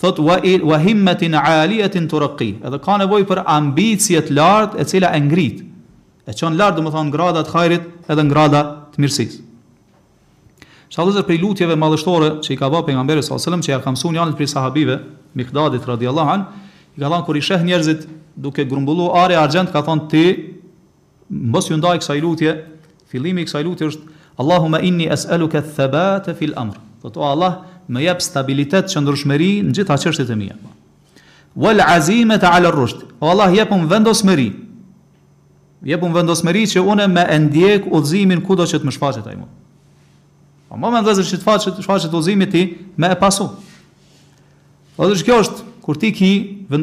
[0.00, 4.88] thot wa, il, wa himmetin alijetin të rëqi, edhe ka nevoj për ambicjet lartë e
[4.88, 5.60] cila e ngrit,
[6.24, 8.62] e çon lartë dhe më thonë ngrada të kajrit edhe ngrada
[8.96, 9.40] të mirësis.
[10.88, 13.84] Shalëzër dozë për lutjeve madhështore që i ka bërë pejgamberi sallallahu alajhi wasallam që ja
[13.84, 14.96] ka mësuar janë prej sahabive,
[15.36, 16.64] Mikdadit radhiyallahu anhu,
[17.04, 20.22] thonë kur i sheh njerëzit duke grumbullu ari argjend ka thon ti
[21.28, 22.54] mos ju ndaj kësaj lutje
[23.10, 27.52] fillimi i kësaj lutje është Allahumma inni es'aluka thabata fil amr do të Allah
[27.88, 30.56] më jap stabilitet që në gjitha çështjet e mia
[31.56, 34.48] wal azimata ala rusht o Allah jepu vendosmëri
[35.88, 39.48] jap vendosmëri që unë më e ndjek udhëzimin kudo që të më shfaqet ai më
[40.68, 42.64] po më të shfaqet shfaqet udhëzimi ti
[42.96, 43.48] më e pasu
[44.96, 46.28] Odo kjo është kur ti ki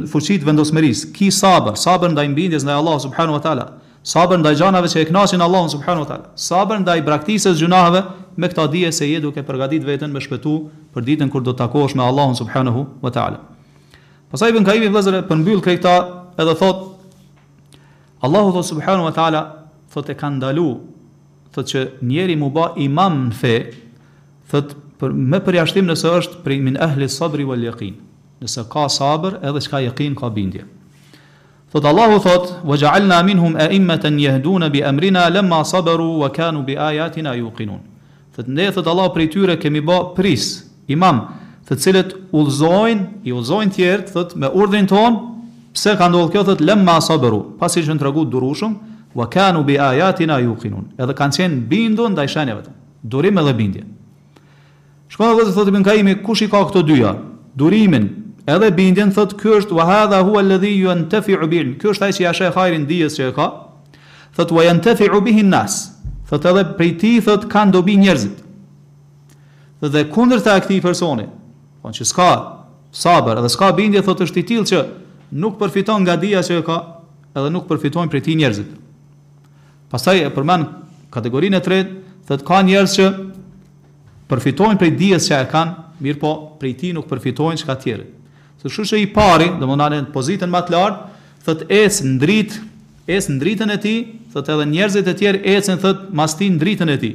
[0.08, 3.66] fuqit vendosmeris, ki sabër, sabër ndaj mbindjes ndaj Allah subhanu wa ta'la,
[4.00, 8.00] sabër ndaj gjanave që e knasin Allah subhanu wa ta'la, sabër ndaj braktisës gjunave
[8.40, 10.54] me këta dije se je duke përgatit vetën me shpetu
[10.96, 13.42] për ditën kur do të takosh me Allah subhanu wa ta'la.
[14.32, 15.96] Pasaj ibn Kaibi vëzër për përmbyll këta
[16.42, 16.88] edhe thot,
[18.24, 19.42] Allahu thot subhanu wa ta'la,
[19.94, 20.68] thot e ka ndalu,
[21.54, 23.54] thot që njeri mu ba imam në fe,
[24.50, 28.00] thot për, me përjashtim nëse është prej min ahli sabri wal yaqin
[28.44, 30.64] nëse ka sabër edhe çka yakin ka bindje.
[31.72, 36.76] Thot Allahu thot: "Wa ja'alna minhum a'imatan yahduna bi amrina lamma sabaru wa kanu bi
[36.76, 37.82] ayatina yuqinun."
[38.36, 40.48] Thot ne thot Allah për tyre kemi bë pris,
[40.92, 41.24] imam,
[41.66, 45.16] të cilët udhzoin, i udhzoin tjerë thot me urdhrin ton,
[45.74, 48.74] pse ka ndodhur kjo thot lamma sabaru, pasi që ndrëgu durushëm,
[49.16, 50.92] wa kanu bi ayatina yuqinun.
[51.00, 52.66] Edhe kanë qenë bindur ndaj shenjave.
[53.04, 53.84] Durim edhe bindje.
[55.10, 57.12] Shkoma vëzë të thotim kaimi, kush i ka këto dyja?
[57.54, 58.08] Durimin
[58.52, 62.24] edhe bindjen thot ky është wa hadha huwa alladhi yantafi'u bihi ky është ai që
[62.26, 63.46] ja hajrin dijes që e ka
[64.36, 65.78] thot wa yantafi'u bihi nas
[66.28, 68.42] thot edhe prej ti thot kanë dobi njerëzit
[69.84, 72.28] dhe kundër të këtij personi thon po që s'ka
[72.96, 74.82] sabër edhe s'ka bindje thot është i tillë që
[75.40, 76.78] nuk përfiton nga dija që e ka
[77.34, 78.74] edhe nuk përfitojnë prej ti njerëzit
[79.92, 80.68] pastaj e përmen
[81.16, 83.08] kategorinë e tretë thot ka njerëz që
[84.32, 87.92] përfitojnë prej dijes që e kanë mirë po prej ti nuk përfitojnë çka ka
[88.64, 92.14] Të shush i pari, dhe më nane në pozitën më të lartë, thët esë në
[92.22, 92.62] dritë,
[93.12, 93.92] esë në dritën e ti,
[94.32, 97.10] thët edhe njerëzit e tjerë esën thët mas ti në dritën e ti.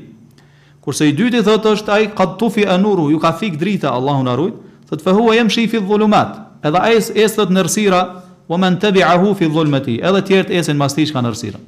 [0.84, 4.26] Kurse i dyti thët është ai ka tufi e nuru, ju ka fik drita, Allahu
[4.28, 4.59] në arrujt,
[4.92, 6.36] thët fëhua jem shifi dhulumat,
[6.68, 8.03] edhe esë esë thët nërsira,
[8.49, 11.62] o men të bi ahu fi dhulmeti, edhe tjertë esën mas ti shka nërsira.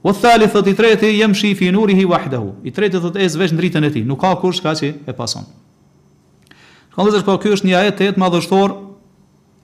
[0.00, 3.60] O thali thët i treti jem shifi nurihi wahdehu, i treti thët es vesh në
[3.66, 5.59] dritën e ti, nuk ka kush ka që e pasonë.
[6.90, 8.72] Shkon vëzhgj po ky është një ajet tet madhështor.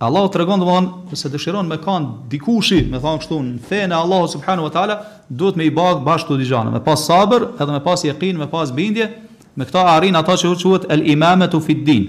[0.06, 4.30] Allahu tregon domthon se dëshiron me kan dikushi, me thon kështu në fenë e Allahut
[4.30, 4.96] subhanahu wa taala,
[5.30, 8.46] duhet me i bëj bashkë të dijanë, me pas sabër, edhe me pas yakin, me
[8.52, 9.08] pas bindje,
[9.56, 12.04] me këta arrin ata që quhet el imamatu fid din.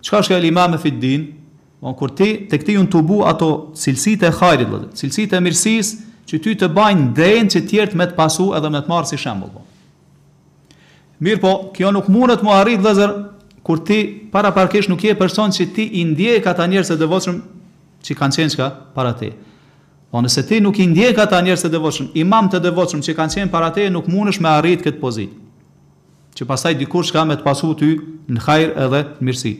[0.00, 1.28] Çka është el imamatu fid din?
[1.84, 6.40] Don kur ti tek ti un tubu ato cilësitë e hajrit, cilësitë e mirësisë që
[6.46, 9.50] ty të bajnë drejnë që tjertë me të pasu edhe me të marë si shembol.
[9.52, 9.66] Po.
[11.26, 13.20] Mirë po, kjo nuk mundet më arrit dhe zërë
[13.66, 13.98] kur ti
[14.30, 17.38] para parkesh nuk je person që ti i ndjej ka ta njerëz të devotshëm
[18.06, 19.32] që kanë qenë çka para te.
[20.06, 23.16] Po nëse ti nuk i ndjej ka ta njerëz të devotshëm, imam të devotshëm që
[23.18, 25.34] kanë qenë para te nuk mundesh me arrit këtë pozitë.
[26.38, 27.90] Që pastaj dikush ka me të pasu ty
[28.30, 29.54] në hajër edhe në mirësi.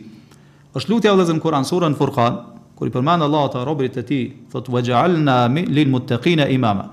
[0.77, 2.39] Ës lutja u lezën Kur'an surën Furqan,
[2.79, 4.21] kur i përmend Allahu të robrit të ti,
[4.55, 6.87] thot waj'alna lil muttaqina imama.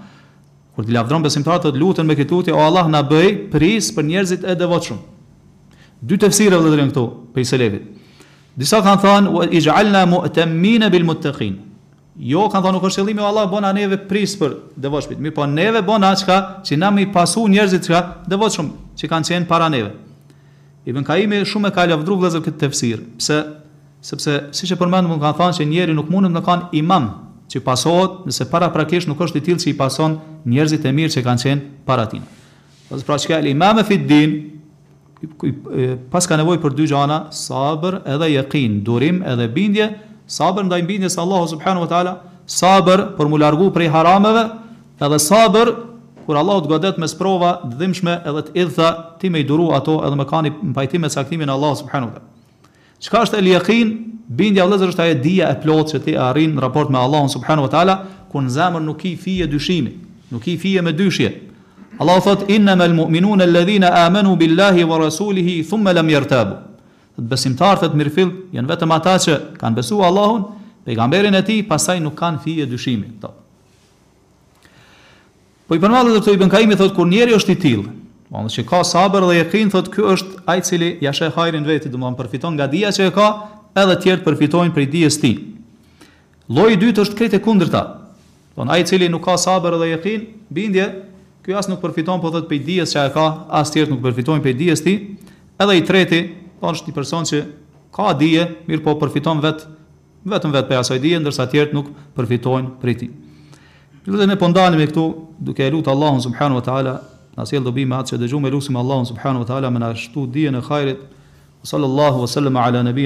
[0.73, 4.47] Kur ti lavdron besimtarët, lutën me këtë lutje, o Allah na bëj pris për njerëzit
[4.49, 5.11] e devotshëm.
[6.03, 7.85] Dy tefsire dhe dhërën këto, pej se levit.
[8.59, 11.51] Disa kanë thanë, u i gjallëna mu e temmine bil mu të të
[12.15, 15.17] Jo, kanë thanë, nuk është qëllimi, o Allah bona neve prisë për dëvoshpit.
[15.17, 16.35] Mi po neve bona që
[16.67, 18.23] që na mi pasu njerëzit që ka
[18.99, 19.95] që kanë qenë para neve.
[20.85, 22.99] I bën ka imi shumë e ka lafdru vëzër këtë tefsir.
[23.17, 23.39] pëse,
[24.01, 27.09] sepse, si që përmendë, mund kanë thanë që njeri nuk mundëm në kanë imam
[27.49, 31.13] që pasohet, nëse para prakesh nuk është i tilë që i pason njerëzit e mirë
[31.17, 32.29] që kanë qenë para tina.
[33.07, 34.52] Pra që ka e fit din,
[36.11, 39.87] pas ka nevojë për dy gjëra, sabër edhe yakin, durim edhe bindje.
[40.27, 42.13] Sabër ndaj bindjes së Allahut subhanahu wa taala,
[42.47, 44.43] sabër për mu largu prej harameve,
[44.99, 45.71] edhe sabër
[46.23, 49.71] kur Allahu të godet me sprova të dhimbshme edhe të idhtha, ti më i duru
[49.75, 52.29] ato edhe më kani mbajtim me saktimin e Allahut subhanahu wa taala.
[53.03, 53.93] Çka është el yakin?
[54.27, 57.67] Bindja e është ajo dia e plotë që ti arrin në raport me Allahun subhanahu
[57.67, 57.95] wa taala,
[58.31, 59.97] ku në zemër nuk i fije dyshimi,
[60.31, 61.31] nuk i fije me dyshje.
[61.99, 66.57] Allahu thot innamal mu'minun alladhina amanu billahi wa rasulihi thumma lam yartabu.
[67.13, 70.45] Të besimtarët e mirëfill janë vetëm ata që kanë besuar Allahun,
[70.87, 73.11] pejgamberin e tij, pastaj nuk kanë fije dyshimi.
[75.67, 77.85] Po i përmallë dhe të i bënkaimi, thot, kur njeri është i tilë,
[78.33, 82.01] po që ka sabër dhe jekin, thot, kjo është ai cili jashe hajrin veti, dhe
[82.01, 83.29] më përfiton nga dhja që e ka,
[83.77, 85.35] edhe tjertë përfitojnë për i dhjes ti.
[86.49, 87.83] Loj dytë është krete kundrëta,
[88.57, 90.89] po në ai cili nuk ka sabër dhe jekin, bindje,
[91.43, 93.23] Ky as nuk përfiton po thot pe dijes që ka,
[93.59, 94.93] as tjerë nuk përfiton pe dijes ti.
[95.59, 96.21] Edhe i treti,
[96.61, 97.41] po është një person që
[97.93, 99.65] ka dije, mirë po përfiton vet
[100.23, 103.09] vetëm vet për asaj dije, ndërsa tjerët nuk përfitojnë prej tij.
[104.07, 105.03] Lutem ne po ndalemi me këtu
[105.51, 106.93] duke lutur Allahun subhanahu wa taala
[107.35, 110.23] na sjell dobi me atë që dëgjojmë lutim Allahun subhanahu wa taala me na shtu
[110.25, 110.99] dijen e xhairit.
[111.63, 113.01] Sallallahu wa sallam ala nabi